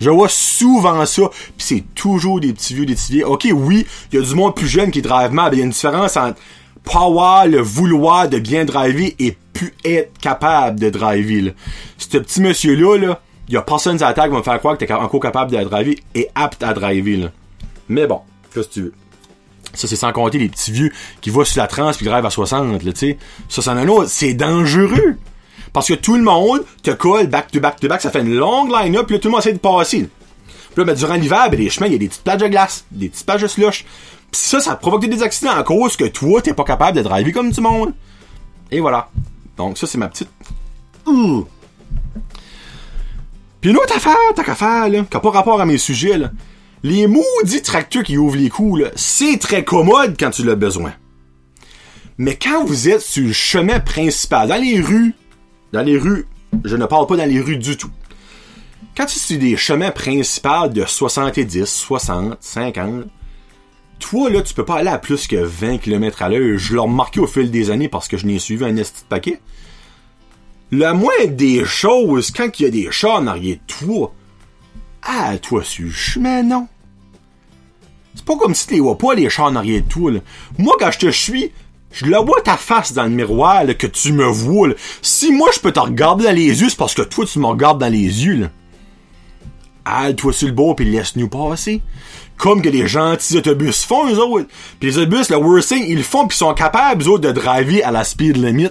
Je 0.01 0.11
vois 0.11 0.29
souvent 0.29 1.07
ça, 1.07 1.23
puis 1.31 1.53
c'est 1.59 1.85
toujours 1.95 2.41
des 2.41 2.53
petits 2.53 2.75
vieux, 2.75 2.87
des 2.87 2.95
petits 2.95 3.13
vieux. 3.13 3.27
Ok, 3.27 3.49
oui, 3.53 3.87
il 4.13 4.19
y 4.19 4.23
a 4.23 4.27
du 4.27 4.35
monde 4.35 4.55
plus 4.55 4.67
jeune 4.67 4.91
qui 4.91 5.03
drive 5.03 5.33
mal, 5.33 5.51
mais 5.51 5.57
il 5.57 5.61
y 5.61 5.63
a 5.63 5.65
une 5.65 5.71
différence 5.71 6.17
entre 6.17 6.39
power, 6.83 7.49
le 7.49 7.61
vouloir 7.61 8.29
de 8.29 8.39
bien 8.39 8.65
driver 8.65 9.15
et 9.19 9.37
pu 9.53 9.75
être 9.85 10.19
capable 10.19 10.79
de 10.79 10.91
driver. 10.91 11.55
Ce 11.97 12.19
petit 12.19 12.41
monsieur-là, 12.41 12.99
là, 12.99 13.21
il 13.49 13.55
y 13.55 13.57
a 13.57 13.63
personne 13.63 14.03
à 14.03 14.09
l'attaque 14.09 14.27
qui 14.27 14.33
va 14.33 14.39
me 14.39 14.43
faire 14.43 14.59
croire 14.59 14.77
que 14.77 14.85
t'es 14.85 14.93
encore 14.93 15.21
capable 15.21 15.51
de 15.51 15.63
driver 15.63 15.97
et 16.15 16.29
apte 16.35 16.63
à 16.63 16.73
driver. 16.75 17.17
Là. 17.17 17.31
Mais 17.89 18.07
bon, 18.07 18.21
qu'est-ce 18.53 18.69
que 18.69 18.73
tu 18.73 18.83
veux? 18.83 18.95
Ça, 19.75 19.89
c'est 19.89 19.97
sans 19.97 20.13
compter 20.13 20.39
les 20.39 20.49
petits 20.49 20.71
vieux 20.71 20.93
qui 21.21 21.31
vont 21.31 21.45
sur 21.45 21.61
la 21.61 21.67
trans 21.67 21.91
puis 21.93 22.07
drive 22.07 22.25
à 22.25 22.31
60, 22.31 22.83
là, 22.83 22.93
tu 22.93 22.99
sais. 22.99 23.19
Ça, 23.49 23.61
c'est 23.61 23.71
un 23.71 23.89
autre. 23.89 24.09
C'est 24.09 24.35
dangereux. 24.35 25.17
Parce 25.75 25.89
que 25.89 25.95
tout 25.95 26.15
le 26.15 26.23
monde 26.23 26.65
te 26.83 26.93
colle 26.93 27.27
back 27.27 27.51
to 27.51 27.61
back 27.61 27.81
to 27.81 27.89
back, 27.89 28.01
ça 28.01 28.13
fait 28.13 28.21
une 28.21 28.35
longue 28.35 28.71
line-up, 28.71 29.07
puis 29.07 29.17
là, 29.17 29.21
tout 29.21 29.27
le 29.29 29.33
monde 29.33 29.41
essaie 29.41 29.53
de 29.53 29.59
passer. 29.59 30.09
Puis 30.47 30.79
là, 30.79 30.85
ben, 30.85 30.95
durant 30.95 31.15
l'hiver, 31.15 31.51
ben, 31.51 31.59
les 31.59 31.69
chemins, 31.69 31.89
il 31.89 31.93
y 31.93 31.97
a 31.97 31.99
des 31.99 32.07
petites 32.07 32.23
plages 32.23 32.41
de 32.41 32.47
glace, 32.47 32.85
des 32.93 33.09
petites 33.09 33.27
plages 33.27 33.43
de 33.43 33.49
slush. 33.49 33.85
Pis 34.31 34.39
ça, 34.39 34.61
ça 34.61 34.77
provoque 34.77 35.05
des 35.05 35.23
accidents 35.25 35.51
à 35.51 35.65
cause 35.65 35.97
que 35.97 36.05
toi, 36.05 36.41
t'es 36.41 36.55
pas 36.55 36.63
capable 36.63 36.97
de 36.97 37.03
driver 37.03 37.33
comme 37.33 37.51
du 37.51 37.61
monde. 37.61 37.93
Et 38.71 38.79
voilà. 38.79 39.09
Donc, 39.57 39.77
ça, 39.77 39.89
c'est 39.89 39.99
ma 39.99 40.07
petite... 40.09 40.31
Ouh. 41.07 41.45
Puis 43.61 43.71
une 43.71 43.77
autre 43.77 43.97
affaire, 43.97 44.15
t'as 44.37 44.45
qu'à 44.45 44.55
faire, 44.55 44.89
là, 44.89 45.03
qui 45.11 45.17
a 45.17 45.21
pas 45.21 45.31
rapport 45.31 45.61
à 45.61 45.67
mes 45.67 45.79
sujets, 45.79 46.19
là. 46.19 46.31
Les 46.85 47.09
maudits 47.09 47.63
tracteurs 47.63 48.05
qui 48.05 48.17
ouvrent 48.17 48.37
les 48.37 48.49
coups, 48.51 48.83
là, 48.83 48.89
c'est 48.95 49.41
très 49.41 49.65
commode 49.65 50.15
quand 50.21 50.31
tu 50.31 50.45
l'as 50.45 50.55
besoin. 50.55 50.93
Mais 52.17 52.37
quand 52.37 52.65
vous 52.65 52.89
êtes 52.89 53.01
sur 53.01 53.27
le 53.27 53.33
chemin 53.33 53.81
principal, 53.81 54.49
dans 54.49 54.61
les 54.61 54.81
rues, 54.81 55.15
dans 55.75 55.83
les 55.83 55.99
rues, 55.99 56.27
je 56.65 56.77
ne 56.77 56.87
parle 56.87 57.09
pas 57.09 57.17
dans 57.17 57.29
les 57.29 57.41
rues 57.41 57.59
du 57.59 57.77
tout. 57.77 57.91
Quand 58.97 59.07
tu 59.07 59.19
sur 59.19 59.41
des 59.41 59.57
chemins 59.57 59.91
principaux 59.91 60.69
de 60.69 60.85
70, 60.85 61.67
60, 61.67 62.39
50, 62.41 63.07
toi, 63.99 64.31
là, 64.31 64.41
tu 64.43 64.55
peux 64.55 64.65
pas 64.65 64.77
aller 64.77 64.89
à 64.89 64.99
plus 64.99 65.27
que 65.27 65.35
20 65.35 65.79
km 65.79 66.23
à 66.23 66.29
l'heure. 66.29 66.59
Je 66.59 66.75
l'ai 66.75 66.79
remarqué 66.79 67.19
au 67.19 67.27
fil 67.27 67.51
des 67.51 67.71
années 67.71 67.89
parce 67.89 68.07
que 68.07 68.17
je 68.17 68.25
n'ai 68.25 68.39
suivi 68.39 68.65
un 68.65 68.77
esti 68.77 69.03
de 69.03 69.09
paquet. 69.09 69.41
La 70.71 70.95
moindre 70.95 71.33
des 71.33 71.65
choses, 71.65 72.31
quand 72.31 72.61
il 72.61 72.63
y 72.63 72.67
a 72.67 72.71
des 72.71 72.93
chats 72.93 73.17
en 73.17 73.27
arrière 73.27 73.57
de 73.57 73.75
toi, 73.75 74.15
ah, 75.03 75.37
toi, 75.39 75.65
sur 75.65 75.91
chemin, 75.91 76.45
non. 76.45 76.69
C'est 78.15 78.25
pas 78.25 78.37
comme 78.37 78.55
si 78.55 78.69
tu 78.69 78.75
les 78.75 78.81
vois 78.81 78.97
pas, 78.97 79.17
les 79.17 79.29
chats 79.29 79.47
en 79.47 79.57
arrière 79.57 79.83
de 79.83 79.89
toi, 79.89 80.13
là. 80.13 80.21
Moi, 80.57 80.77
quand 80.79 80.93
je 80.93 80.99
te 81.01 81.11
suis, 81.11 81.51
je 81.95 82.07
la 82.07 82.21
vois 82.21 82.41
ta 82.41 82.57
face 82.57 82.93
dans 82.93 83.05
le 83.05 83.11
miroir, 83.11 83.65
que 83.79 83.87
tu 83.87 84.13
me 84.13 84.27
vois. 84.27 84.71
Si 85.01 85.33
moi 85.33 85.49
je 85.55 85.61
peux 85.61 85.73
te 85.73 85.81
regarder 85.81 86.25
dans 86.25 86.35
les 86.35 86.61
yeux, 86.61 86.69
c'est 86.69 86.77
parce 86.77 86.95
que 86.95 87.03
toi 87.03 87.25
tu 87.25 87.39
me 87.39 87.47
regardes 87.47 87.81
dans 87.81 87.93
les 87.93 88.25
yeux, 88.25 88.37
là. 88.37 88.51
Halte-toi 89.85 90.33
sur 90.33 90.49
le 90.49 90.55
bord 90.55 90.77
pis 90.77 90.85
laisse-nous 90.85 91.29
passer. 91.29 91.83
Comme 92.37 92.63
que 92.63 92.69
les 92.69 92.89
gentils 92.89 93.37
autobus 93.37 93.85
font, 93.85 94.09
eux 94.11 94.19
autres. 94.19 94.49
Pis 94.81 94.87
les 94.87 94.99
autobus, 94.99 95.31
le 95.31 95.37
worst 95.37 95.69
thing, 95.69 95.85
ils 95.87 95.99
le 95.99 96.03
font 96.03 96.27
pis 96.27 96.35
ils 96.35 96.39
sont 96.39 96.55
capables, 96.55 97.03
eux 97.03 97.09
autres, 97.09 97.29
de 97.29 97.33
driver 97.33 97.83
à 97.85 97.93
la 97.93 98.03
speed 98.03 98.37
limit. 98.37 98.71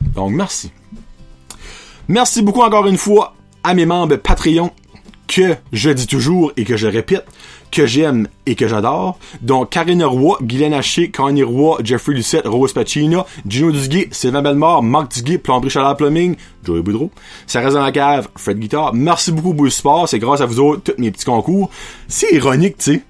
Donc, 0.00 0.32
merci. 0.32 0.72
Merci 2.08 2.42
beaucoup 2.42 2.62
encore 2.62 2.86
une 2.86 2.98
fois 2.98 3.34
à 3.62 3.74
mes 3.74 3.86
membres 3.86 4.16
Patreon 4.16 4.72
que 5.28 5.56
je 5.72 5.90
dis 5.90 6.06
toujours 6.06 6.52
et 6.56 6.64
que 6.64 6.76
je 6.76 6.86
répète 6.86 7.24
que 7.72 7.86
j'aime 7.86 8.28
et 8.44 8.54
que 8.54 8.68
j'adore. 8.68 9.18
Donc, 9.40 9.70
Karine 9.70 10.04
Roy, 10.04 10.38
Guylaine 10.42 10.74
Haché, 10.74 11.10
Connie 11.10 11.42
Roy, 11.42 11.78
Jeffrey 11.82 12.12
Lucette, 12.12 12.46
Rose 12.46 12.74
Pacino, 12.74 13.24
Gino 13.48 13.72
Duguay, 13.72 14.08
Sylvain 14.12 14.42
Bellemare, 14.42 14.82
Marc 14.82 15.14
Duguay, 15.14 15.38
Plomberie 15.38 15.70
Chaleur 15.70 15.96
Plumbing, 15.96 16.36
Joey 16.64 16.82
Boudreau, 16.82 17.10
ça 17.46 17.60
reste 17.60 17.78
Fred 18.36 18.58
Guitar. 18.58 18.92
Merci 18.94 19.32
beaucoup, 19.32 19.54
Bouille 19.54 19.70
Sport. 19.70 20.08
C'est 20.08 20.18
grâce 20.18 20.42
à 20.42 20.46
vous 20.46 20.60
autres, 20.60 20.92
tous 20.92 21.00
mes 21.00 21.10
petits 21.10 21.24
concours. 21.24 21.70
C'est 22.06 22.30
ironique, 22.32 22.76
tu 22.76 22.92
sais. 22.92 23.02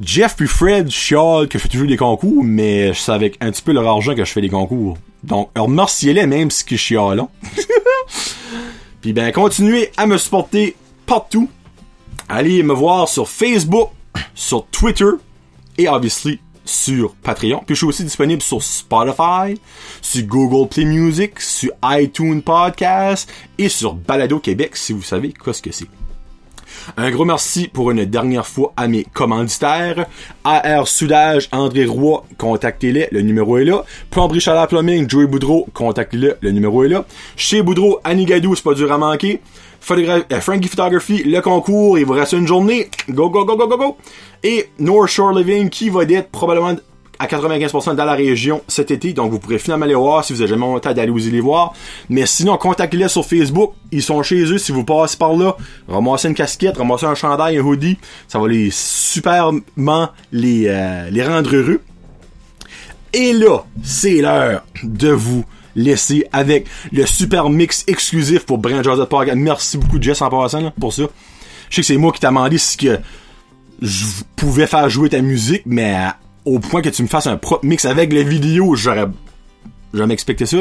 Jeff 0.00 0.36
puis 0.36 0.48
Fred 0.48 0.90
chialent 0.90 1.46
que 1.48 1.58
je 1.58 1.62
fais 1.62 1.68
toujours 1.68 1.86
des 1.86 1.96
concours, 1.96 2.44
mais 2.44 2.92
c'est 2.94 3.12
avec 3.12 3.36
un 3.40 3.50
petit 3.50 3.62
peu 3.62 3.72
leur 3.72 3.86
argent 3.86 4.14
que 4.14 4.24
je 4.24 4.32
fais 4.32 4.42
des 4.42 4.50
concours. 4.50 4.98
Donc, 5.22 5.50
remerciez-les 5.56 6.26
même 6.26 6.50
si 6.50 6.64
je 6.68 6.76
chiale, 6.76 7.20
hein. 7.20 7.28
Puis 9.00 9.12
ben, 9.12 9.30
continuez 9.32 9.90
à 9.96 10.06
me 10.06 10.18
supporter 10.18 10.76
partout. 11.06 11.48
Allez 12.28 12.62
me 12.62 12.74
voir 12.74 13.08
sur 13.08 13.28
Facebook, 13.28 13.90
sur 14.34 14.66
Twitter 14.66 15.10
et 15.78 15.88
obviously 15.88 16.40
sur 16.64 17.14
Patreon. 17.14 17.62
Puis 17.64 17.76
je 17.76 17.80
suis 17.80 17.86
aussi 17.86 18.04
disponible 18.04 18.42
sur 18.42 18.62
Spotify, 18.62 19.60
sur 20.02 20.22
Google 20.24 20.68
Play 20.68 20.84
Music, 20.84 21.40
sur 21.40 21.70
iTunes 21.84 22.42
Podcast 22.42 23.32
et 23.56 23.68
sur 23.68 23.94
Balado 23.94 24.40
Québec 24.40 24.76
si 24.76 24.92
vous 24.92 25.02
savez 25.02 25.32
quoi 25.32 25.54
ce 25.54 25.62
que 25.62 25.70
c'est. 25.72 25.86
Un 26.96 27.10
gros 27.10 27.24
merci 27.24 27.68
pour 27.68 27.90
une 27.90 28.04
dernière 28.04 28.46
fois 28.46 28.72
à 28.76 28.86
mes 28.88 29.04
commanditaires. 29.04 30.06
AR 30.44 30.86
Soudage, 30.86 31.48
André 31.52 31.86
Roy, 31.86 32.24
contactez-les, 32.38 33.08
le 33.12 33.22
numéro 33.22 33.58
est 33.58 33.64
là. 33.64 33.84
Plomberie 34.10 34.40
Chaleur 34.40 34.68
Plumbing, 34.68 35.08
Joey 35.08 35.26
Boudreau, 35.26 35.66
contactez-le, 35.72 36.36
le 36.40 36.50
numéro 36.50 36.84
est 36.84 36.88
là. 36.88 37.04
Chez 37.36 37.62
Boudreau, 37.62 38.00
Annie 38.04 38.26
Gadou, 38.26 38.54
c'est 38.54 38.64
pas 38.64 38.74
dur 38.74 38.92
à 38.92 38.98
manquer. 38.98 39.40
Euh, 39.90 40.40
Frankie 40.40 40.68
Photography, 40.68 41.22
le 41.24 41.40
concours, 41.40 41.98
il 41.98 42.04
vous 42.04 42.14
reste 42.14 42.32
une 42.32 42.46
journée. 42.46 42.88
Go, 43.08 43.30
go, 43.30 43.44
go, 43.44 43.56
go, 43.56 43.68
go, 43.68 43.76
go. 43.76 43.96
Et 44.42 44.68
North 44.78 45.08
Shore 45.08 45.32
Living, 45.32 45.68
qui 45.68 45.90
va 45.90 46.02
être 46.02 46.30
probablement 46.30 46.74
à 47.18 47.26
95% 47.26 47.94
dans 47.94 48.04
la 48.04 48.12
région 48.12 48.62
cet 48.68 48.90
été, 48.90 49.12
donc 49.12 49.30
vous 49.30 49.38
pourrez 49.38 49.58
finalement 49.58 49.86
aller 49.86 49.94
voir 49.94 50.22
si 50.22 50.34
vous 50.34 50.42
avez 50.42 50.50
jamais 50.50 50.66
monté 50.66 50.92
d'aller 50.92 51.10
vous 51.10 51.18
les 51.18 51.40
voir. 51.40 51.72
Mais 52.10 52.26
sinon, 52.26 52.56
contactez-les 52.58 53.08
sur 53.08 53.24
Facebook, 53.24 53.72
ils 53.90 54.02
sont 54.02 54.22
chez 54.22 54.42
eux, 54.44 54.58
si 54.58 54.72
vous 54.72 54.84
passez 54.84 55.16
par 55.16 55.34
là, 55.34 55.56
ramassez 55.88 56.28
une 56.28 56.34
casquette, 56.34 56.76
ramassez 56.76 57.06
un 57.06 57.14
chandail, 57.14 57.56
un 57.56 57.62
hoodie, 57.62 57.96
ça 58.28 58.38
va 58.38 58.48
les 58.48 58.70
superment 58.70 59.62
les, 60.32 60.66
euh, 60.66 61.08
les 61.10 61.24
rendre 61.24 61.54
heureux. 61.54 61.80
Et 63.14 63.32
là, 63.32 63.64
c'est 63.82 64.20
l'heure 64.20 64.62
de 64.82 65.08
vous 65.08 65.44
laisser 65.76 66.26
avec 66.32 66.66
le 66.90 67.06
super 67.06 67.48
mix 67.50 67.84
exclusif 67.86 68.44
pour 68.44 68.58
Brand 68.58 68.82
Joseph 68.82 69.08
Park. 69.08 69.30
Merci 69.36 69.78
beaucoup 69.78 70.02
Jess 70.02 70.22
en 70.22 70.30
passant 70.30 70.72
pour 70.80 70.92
ça. 70.92 71.04
Je 71.70 71.76
sais 71.76 71.82
que 71.82 71.86
c'est 71.86 71.96
moi 71.96 72.10
qui 72.12 72.20
t'ai 72.20 72.26
demandé 72.26 72.58
si 72.58 72.76
que 72.76 72.98
je 73.82 74.04
pouvais 74.34 74.66
faire 74.66 74.88
jouer 74.88 75.10
ta 75.10 75.20
musique, 75.20 75.62
mais 75.66 75.96
au 76.44 76.58
point 76.58 76.82
que 76.82 76.88
tu 76.88 77.02
me 77.02 77.08
fasses 77.08 77.26
un 77.26 77.36
propre 77.36 77.66
mix 77.66 77.84
avec 77.84 78.12
les 78.12 78.24
vidéos, 78.24 78.74
j'aurais 78.74 79.06
jamais 79.92 80.14
expecté 80.14 80.46
ça. 80.46 80.58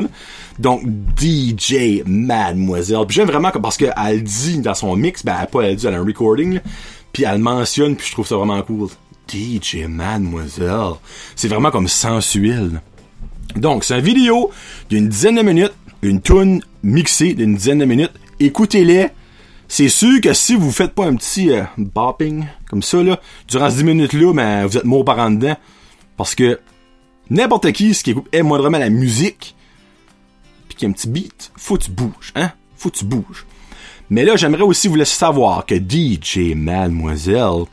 Donc 0.59 0.83
DJ 1.17 2.03
Mademoiselle. 2.05 3.05
J'aime 3.09 3.27
vraiment 3.27 3.51
parce 3.51 3.77
qu'elle 3.77 4.23
dit 4.23 4.59
dans 4.59 4.75
son 4.75 4.95
mix, 4.95 5.23
ben 5.23 5.37
elle 5.41 5.65
elle 5.65 5.75
dit 5.75 5.87
elle 5.87 5.93
a 5.93 5.99
un 5.99 6.05
recording, 6.05 6.59
puis 7.13 7.23
elle 7.23 7.39
mentionne, 7.39 7.95
puis 7.95 8.07
je 8.07 8.11
trouve 8.11 8.27
ça 8.27 8.35
vraiment 8.35 8.61
cool. 8.63 8.89
DJ 9.27 9.85
Mademoiselle. 9.87 10.95
C'est 11.35 11.47
vraiment 11.47 11.71
comme 11.71 11.87
sensuel. 11.87 12.81
Donc, 13.55 13.83
c'est 13.83 13.95
une 13.97 14.05
vidéo 14.05 14.51
d'une 14.89 15.07
dizaine 15.07 15.35
de 15.35 15.41
minutes, 15.41 15.73
une 16.01 16.21
tune 16.21 16.61
mixée 16.83 17.33
d'une 17.33 17.55
dizaine 17.55 17.79
de 17.79 17.85
minutes. 17.85 18.13
Écoutez-les. 18.39 19.09
C'est 19.67 19.89
sûr 19.89 20.21
que 20.21 20.33
si 20.33 20.55
vous 20.55 20.71
faites 20.71 20.93
pas 20.93 21.05
un 21.05 21.15
petit 21.15 21.51
euh, 21.51 21.63
bopping 21.77 22.45
comme 22.69 22.83
ça, 22.83 23.01
là, 23.01 23.19
durant 23.47 23.69
ces 23.69 23.77
10 23.77 23.83
minutes-là, 23.85 24.33
ben, 24.33 24.65
vous 24.67 24.77
êtes 24.77 24.83
mort 24.83 25.03
par 25.03 25.17
en 25.19 25.31
dedans. 25.31 25.57
Parce 26.17 26.35
que 26.35 26.59
n'importe 27.29 27.71
qui, 27.71 27.93
ce 27.93 28.03
qui 28.03 28.11
écoute 28.11 28.27
vraiment 28.31 28.77
la 28.77 28.89
musique, 28.89 29.55
puis 30.67 30.77
qu'il 30.77 30.87
y 30.87 30.89
a 30.89 30.89
un 30.89 30.93
petit 30.93 31.09
beat, 31.09 31.51
faut 31.55 31.77
que 31.77 31.85
tu 31.85 31.91
bouges, 31.91 32.31
hein? 32.35 32.51
Faut 32.77 32.89
que 32.89 32.97
tu. 32.97 33.05
Mais 34.09 34.23
là, 34.23 34.35
j'aimerais 34.35 34.61
aussi 34.61 34.87
vous 34.87 34.95
laisser 34.95 35.15
savoir 35.15 35.65
que 35.65 35.75
DJ 35.75 36.53
Mademoiselle, 36.55 37.65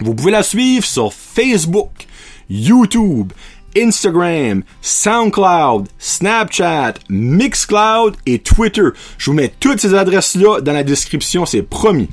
vous 0.00 0.14
pouvez 0.14 0.32
la 0.32 0.42
suivre 0.42 0.84
sur 0.84 1.12
Facebook, 1.12 2.06
YouTube, 2.48 3.32
Instagram, 3.76 4.62
SoundCloud, 4.82 5.88
Snapchat, 5.98 6.94
Mixcloud 7.08 8.16
et 8.26 8.38
Twitter. 8.38 8.88
Je 9.18 9.30
vous 9.30 9.36
mets 9.36 9.52
toutes 9.60 9.80
ces 9.80 9.94
adresses-là 9.94 10.60
dans 10.60 10.72
la 10.72 10.82
description, 10.82 11.46
c'est 11.46 11.62
promis. 11.62 12.08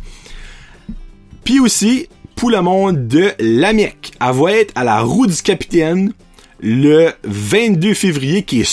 Puis 1.43 1.59
aussi, 1.59 2.07
pour 2.35 2.51
le 2.51 2.61
monde 2.61 3.07
de 3.07 3.31
l'AMEC, 3.39 4.11
elle 4.21 4.35
va 4.35 4.51
être 4.51 4.71
à 4.75 4.83
la 4.83 5.01
roue 5.01 5.27
du 5.27 5.41
capitaine 5.41 6.13
le 6.59 7.11
22 7.23 7.93
février, 7.93 8.43
qui 8.43 8.61
est 8.61 8.69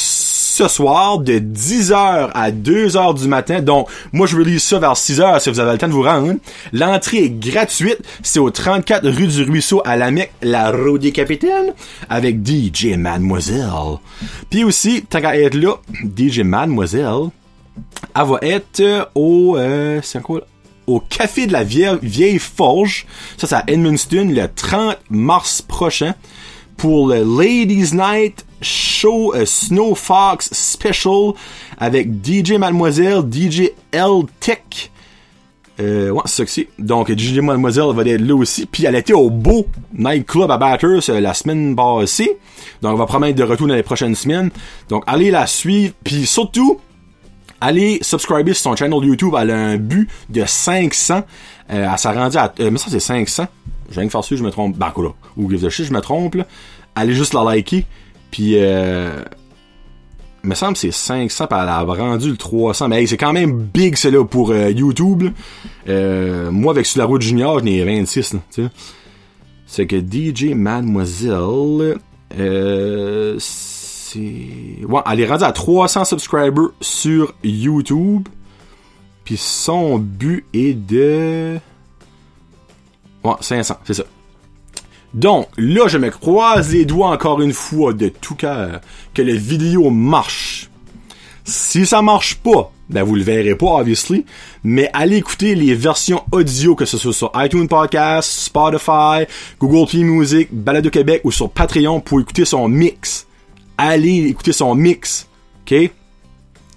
ce 0.55 0.69
soir 0.69 1.19
de 1.19 1.41
10h 1.41 2.31
à 2.33 2.51
2h 2.53 3.19
du 3.19 3.27
matin. 3.27 3.61
Donc, 3.61 3.89
moi, 4.13 4.29
je 4.29 4.37
release 4.37 4.63
ça 4.63 4.79
vers 4.79 4.93
6h 4.93 5.41
si 5.41 5.51
vous 5.51 5.59
avez 5.59 5.73
le 5.73 5.79
temps 5.79 5.89
de 5.89 5.93
vous 5.93 6.03
rendre. 6.03 6.35
L'entrée 6.73 7.25
est 7.25 7.31
gratuite. 7.31 7.99
C'est 8.23 8.39
au 8.39 8.51
34 8.51 9.09
rue 9.09 9.27
du 9.27 9.43
Ruisseau 9.43 9.83
à 9.85 9.97
la 9.97 10.13
Mecque, 10.13 10.33
la 10.43 10.71
roue 10.71 10.99
des 10.99 11.11
capitaines, 11.11 11.75
avec 12.09 12.47
DJ 12.47 12.97
Mademoiselle. 12.97 13.99
Puis 14.49 14.63
aussi, 14.63 15.03
tant 15.03 15.21
qu'à 15.21 15.37
être 15.37 15.57
là, 15.57 15.75
DJ 16.17 16.41
Mademoiselle, 16.41 17.31
elle 18.15 18.25
va 18.25 18.39
être 18.43 19.11
au... 19.17 19.57
Euh, 19.57 19.99
c'est 20.05 20.23
quoi? 20.23 20.39
Là? 20.39 20.47
au 20.87 21.01
Café 21.01 21.47
de 21.47 21.53
la 21.53 21.65
Vieille, 21.65 21.99
Vieille 22.03 22.39
Forge. 22.39 23.07
Ça, 23.39 23.47
c'est 23.47 23.55
à 23.55 23.65
Edmundston 23.67 24.29
le 24.31 24.47
30 24.55 24.99
mars 25.09 25.63
prochain 25.63 26.15
pour 26.77 27.09
le 27.09 27.25
Ladies 27.25 27.95
Night 27.95 28.45
Show 28.65 29.35
euh, 29.35 29.47
Snow 29.47 29.95
Fox 29.95 30.51
Special 30.53 31.33
avec 31.79 32.09
DJ 32.25 32.53
Mademoiselle, 32.53 33.23
DJ 33.31 33.71
L 33.93 34.23
Tech. 34.41 34.91
Euh, 35.81 36.11
ouais, 36.11 36.23
c'est 36.27 36.49
ça 36.49 36.63
que. 36.63 36.69
Donc, 36.79 37.11
DJ 37.17 37.39
Mademoiselle 37.39 37.93
va 37.93 38.03
être 38.03 38.21
là 38.21 38.35
aussi. 38.35 38.67
Puis, 38.67 38.85
elle 38.85 38.95
était 38.95 39.13
au 39.13 39.31
beau 39.31 39.67
nightclub 39.93 40.51
à 40.51 40.57
Batters 40.57 41.09
euh, 41.09 41.21
la 41.21 41.35
semaine 41.35 41.75
passée. 41.75 42.39
Donc, 42.81 42.95
on 42.95 42.99
va 42.99 43.07
promettre 43.07 43.37
de 43.37 43.43
retour 43.43 43.67
dans 43.67 43.75
les 43.75 43.83
prochaines 43.83 44.15
semaines. 44.15 44.51
Donc, 44.89 45.03
allez 45.07 45.31
la 45.31 45.47
suivre. 45.47 45.93
Puis, 46.05 46.27
surtout, 46.27 46.79
allez 47.61 47.99
subscriber 48.03 48.55
sur 48.55 48.71
son 48.71 48.77
channel 48.77 49.03
YouTube. 49.03 49.35
Elle 49.39 49.51
a 49.51 49.57
un 49.57 49.77
but 49.77 50.09
de 50.29 50.45
500. 50.47 51.23
Euh, 51.71 51.89
elle 51.91 51.99
s'est 51.99 52.09
rendue 52.09 52.37
à... 52.37 52.53
Mais 52.59 52.79
ça, 52.79 52.87
c'est 52.91 53.01
500. 53.01 53.47
J'ai 53.91 54.01
rien 54.01 54.07
que 54.07 54.13
faire 54.13 54.25
ça, 54.25 54.37
je 54.37 54.43
me 54.43 54.51
trompe. 54.51 54.77
Ben, 54.77 54.93
là. 54.97 55.11
Ou 55.37 55.51
give 55.51 55.65
the 55.65 55.71
shit, 55.71 55.87
je 55.87 55.93
me 55.93 56.01
trompe. 56.01 56.37
Allez 56.95 57.15
juste 57.15 57.35
la 57.35 57.43
liker. 57.43 57.85
Puis, 58.35 58.55
euh... 58.57 59.23
Il 60.43 60.51
me 60.51 60.57
semble 60.57 60.73
que 60.73 60.81
c'est 60.81 60.91
500, 60.91 61.47
puis 61.47 61.57
elle 61.59 61.69
a 61.69 61.83
rendu 61.83 62.31
le 62.31 62.37
300. 62.37 62.89
Mais 62.89 63.07
c'est 63.07 63.17
quand 63.17 63.33
même 63.33 63.63
big, 63.63 63.95
c'est 63.95 64.11
là, 64.11 64.25
pour 64.25 64.51
euh, 64.51 64.71
YouTube. 64.73 65.23
Euh, 65.89 66.51
moi, 66.51 66.73
avec 66.73 66.85
Sur 66.85 66.99
la 66.99 67.05
route 67.05 67.23
junior, 67.23 67.61
j'en 67.61 67.67
ai 67.67 67.85
26, 67.85 68.35
là, 68.35 68.41
tu 68.53 68.65
sais. 68.65 68.71
C'est 69.67 69.87
que 69.87 70.01
DJ 70.01 70.53
Mademoiselle... 70.53 72.01
Euh 72.37 73.39
Ouais, 74.17 75.01
elle 75.11 75.21
est 75.21 75.27
rendue 75.27 75.45
à 75.45 75.53
300 75.53 76.05
subscribers 76.05 76.71
sur 76.81 77.35
YouTube. 77.45 78.29
Puis 79.25 79.37
son 79.37 79.99
but 79.99 80.45
est 80.53 80.75
de... 80.75 81.59
Ouais, 83.23 83.35
500, 83.41 83.77
c'est 83.85 83.95
ça. 83.95 84.05
Donc, 85.15 85.49
là, 85.57 85.89
je 85.89 85.99
me 85.99 86.11
croise 86.11 86.73
les 86.73 86.85
doigts 86.85 87.11
encore 87.11 87.41
une 87.41 87.53
fois 87.53 87.93
de 87.93 88.09
tout 88.09 88.35
cœur 88.35 88.81
que 89.15 89.23
la 89.23 89.35
vidéo 89.35 89.91
marche. 89.91 90.69
Si 91.45 91.87
ça 91.87 92.03
marche 92.03 92.37
pas, 92.37 92.73
ben 92.91 93.03
vous 93.03 93.15
le 93.15 93.23
verrez 93.23 93.55
pas, 93.55 93.67
obviously, 93.67 94.25
mais 94.63 94.91
allez 94.93 95.17
écouter 95.17 95.55
les 95.55 95.75
versions 95.75 96.23
audio, 96.33 96.75
que 96.75 96.85
ce 96.85 96.99
soit 96.99 97.13
sur 97.13 97.33
iTunes 97.37 97.69
Podcast, 97.69 98.29
Spotify, 98.29 99.25
Google 99.59 99.89
Play 99.89 100.03
Music, 100.03 100.49
Balado 100.53 100.91
Québec 100.91 101.21
ou 101.25 101.33
sur 101.33 101.51
Patreon 101.51 102.01
pour 102.01 102.21
écouter 102.21 102.45
son 102.45 102.69
mix 102.69 103.27
allez 103.79 104.29
écouter 104.29 104.53
son 104.53 104.75
mix. 104.75 105.29
OK? 105.67 105.91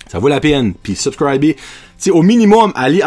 Ça 0.07 0.19
vaut 0.19 0.27
la 0.27 0.39
peine. 0.39 0.73
Puis 0.73 0.95
subscribez. 0.95 1.57
sais, 1.97 2.11
au 2.11 2.21
minimum, 2.21 2.71
allez 2.75 3.01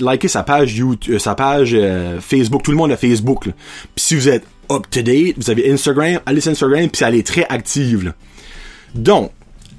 liker, 0.00 0.28
sa 0.28 0.42
page 0.42 0.76
YouTube, 0.76 1.14
euh, 1.14 1.18
sa 1.18 1.34
page 1.34 1.72
euh, 1.74 2.20
Facebook. 2.20 2.62
Tout 2.62 2.70
le 2.70 2.76
monde 2.76 2.92
a 2.92 2.96
Facebook. 2.96 3.44
Puis 3.44 3.52
si 3.96 4.14
vous 4.14 4.28
êtes 4.28 4.44
up 4.70 4.88
to 4.90 5.02
date, 5.02 5.36
vous 5.36 5.50
avez 5.50 5.70
Instagram, 5.70 6.20
allez 6.26 6.40
sur 6.40 6.52
Instagram, 6.52 6.88
puis 6.88 7.04
elle 7.04 7.14
est 7.14 7.26
très 7.26 7.46
active. 7.48 8.12
Donc, 8.94 9.30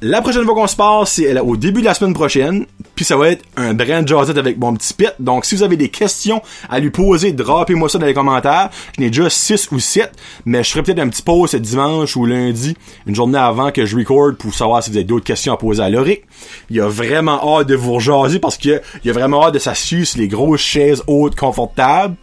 la 0.02 0.22
prochaine 0.22 0.44
fois 0.46 0.54
qu'on 0.54 0.68
se 0.68 0.76
passe, 0.76 1.14
c'est 1.14 1.40
au 1.40 1.58
début 1.58 1.82
de 1.82 1.86
la 1.86 1.96
semaine 1.96 2.14
prochaine. 2.14 2.68
Puis 2.94 3.04
ça 3.04 3.18
va 3.18 3.30
être 3.30 3.44
un 3.56 3.74
brand 3.74 4.08
jazzette 4.08 4.38
avec 4.38 4.60
mon 4.60 4.76
petit 4.76 4.94
pit. 4.94 5.12
Donc 5.20 5.46
si 5.46 5.56
vous 5.56 5.64
avez 5.64 5.76
des 5.76 5.90
questions 5.90 6.42
à 6.70 6.80
lui 6.80 6.92
poser, 6.92 7.32
droppez-moi 7.32 7.90
ça 7.90 7.98
dans 7.98 8.06
les 8.06 8.14
commentaires. 8.14 8.70
Je 8.96 9.02
n'ai 9.02 9.10
déjà 9.10 9.30
6 9.30 9.72
ou 9.72 9.80
7. 9.80 10.12
Mais 10.46 10.64
je 10.64 10.70
ferai 10.70 10.84
peut-être 10.84 11.00
un 11.00 11.10
petit 11.10 11.24
pause 11.24 11.52
ce 11.52 11.58
dimanche 11.58 12.16
ou 12.16 12.26
lundi, 12.26 12.76
une 13.08 13.16
journée 13.16 13.40
avant 13.40 13.72
que 13.72 13.88
je 13.88 13.98
record 13.98 14.36
pour 14.38 14.54
savoir 14.54 14.84
si 14.84 14.92
vous 14.92 14.98
avez 14.98 15.04
d'autres 15.04 15.26
questions 15.26 15.54
à 15.54 15.58
poser 15.58 15.82
à 15.82 15.90
Loric. 15.90 16.26
Il 16.70 16.80
a 16.80 16.88
vraiment 16.88 17.58
hâte 17.58 17.68
de 17.68 17.76
vous 17.76 17.94
rejaser 17.94 18.38
parce 18.38 18.58
qu'il 18.58 18.74
a 18.74 19.14
vraiment 19.14 19.46
hâte 19.46 19.56
de 19.56 19.60
s'assurer 19.60 20.06
sur 20.06 20.20
les 20.20 20.28
grosses 20.28 20.62
chaises 20.62 21.02
hautes 21.08 21.36
confortables. 21.36 22.16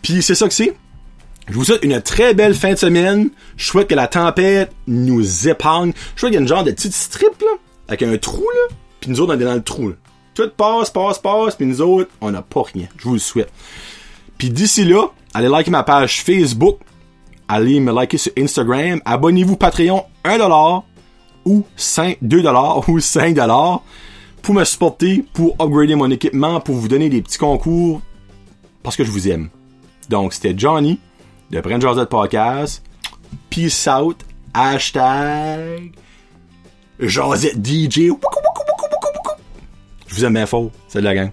Puis 0.00 0.22
c'est 0.22 0.34
ça 0.34 0.48
que 0.48 0.54
c'est. 0.54 0.74
Je 1.48 1.54
vous 1.54 1.64
souhaite 1.64 1.84
une 1.84 2.00
très 2.00 2.34
belle 2.34 2.54
fin 2.54 2.72
de 2.72 2.78
semaine. 2.78 3.30
Je 3.56 3.66
souhaite 3.66 3.88
que 3.88 3.94
la 3.94 4.06
tempête 4.06 4.72
nous 4.86 5.48
épargne. 5.48 5.92
Je 6.14 6.20
souhaite 6.20 6.32
qu'il 6.32 6.40
y 6.40 6.42
ait 6.42 6.42
une 6.42 6.48
genre 6.48 6.64
de 6.64 6.70
petite 6.70 6.94
strip, 6.94 7.40
là, 7.40 7.52
avec 7.88 8.02
un 8.02 8.16
trou, 8.16 8.42
là, 8.42 8.74
puis 9.00 9.10
nous 9.10 9.20
autres, 9.20 9.34
on 9.34 9.40
est 9.40 9.44
dans 9.44 9.54
le 9.54 9.62
trou, 9.62 9.88
là. 9.88 9.94
Tout 10.34 10.48
passe, 10.56 10.88
passe, 10.88 11.18
passe, 11.18 11.56
puis 11.56 11.66
nous 11.66 11.82
autres, 11.82 12.10
on 12.20 12.30
n'a 12.30 12.40
pas 12.40 12.62
rien. 12.62 12.86
Je 12.96 13.04
vous 13.04 13.14
le 13.14 13.18
souhaite. 13.18 13.50
Puis 14.38 14.48
d'ici 14.48 14.84
là, 14.84 15.08
allez 15.34 15.48
liker 15.48 15.70
ma 15.70 15.82
page 15.82 16.22
Facebook, 16.22 16.78
allez 17.48 17.80
me 17.80 17.92
liker 17.92 18.16
sur 18.16 18.32
Instagram, 18.38 19.00
abonnez-vous 19.04 19.56
Patreon 19.56 20.04
1$ 20.24 20.82
ou 21.44 21.64
5, 21.76 22.18
2$ 22.22 22.90
ou 22.90 22.98
5$ 22.98 23.80
pour 24.40 24.54
me 24.54 24.64
supporter, 24.64 25.24
pour 25.34 25.54
upgrader 25.60 25.96
mon 25.96 26.10
équipement, 26.10 26.60
pour 26.60 26.76
vous 26.76 26.88
donner 26.88 27.10
des 27.10 27.20
petits 27.20 27.38
concours, 27.38 28.00
parce 28.82 28.96
que 28.96 29.04
je 29.04 29.10
vous 29.10 29.28
aime. 29.28 29.50
Donc, 30.08 30.32
c'était 30.32 30.54
Johnny 30.56 30.98
de 31.52 31.60
Brand 31.60 31.80
Josette 31.80 32.08
Podcast. 32.08 32.82
Peace 33.50 33.86
out. 33.86 34.24
Hashtag 34.54 35.92
Josette 36.98 37.64
DJ. 37.64 38.10
Je 40.06 40.14
vous 40.14 40.24
aime 40.24 40.34
bien 40.34 40.46
fort. 40.46 40.70
C'est 40.88 41.00
de 41.00 41.04
la 41.04 41.14
gang. 41.14 41.30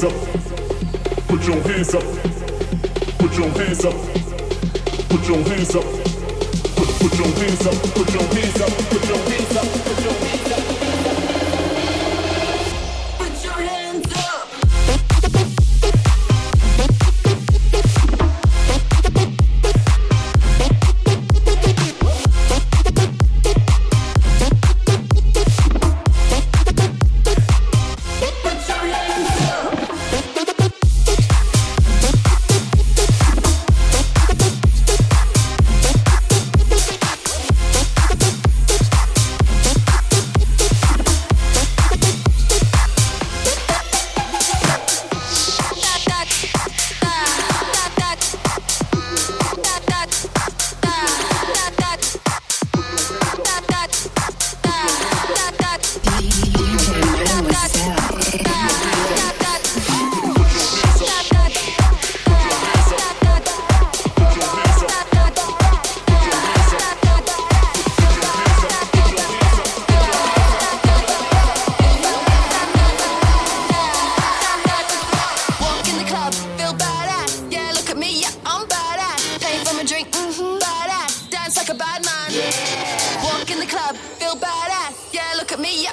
hands 0.00 0.04
up. 0.04 1.28
Put 1.28 1.46
your 1.46 1.60
hands 1.62 1.94
up. 1.94 2.02
Put 3.18 3.36
your 3.36 3.48
hands 3.50 3.84
up. 3.84 3.94
Put 5.08 5.28
your 5.28 5.42
hands 5.44 5.76
up. 5.76 5.84
Put, 6.76 6.88
put 7.00 7.18
your 7.18 7.28
hands 7.28 7.66
up. 7.66 7.74
Put 7.94 8.12
your 8.14 8.22
hands 8.22 8.60
up. 8.60 8.70
Put 8.90 9.08
your 9.08 9.18
hands 9.18 9.56
up. 9.56 9.66
Put 9.66 10.04
your 10.04 10.12
hands 10.12 10.26
up. 10.26 10.29
Me, 85.60 85.86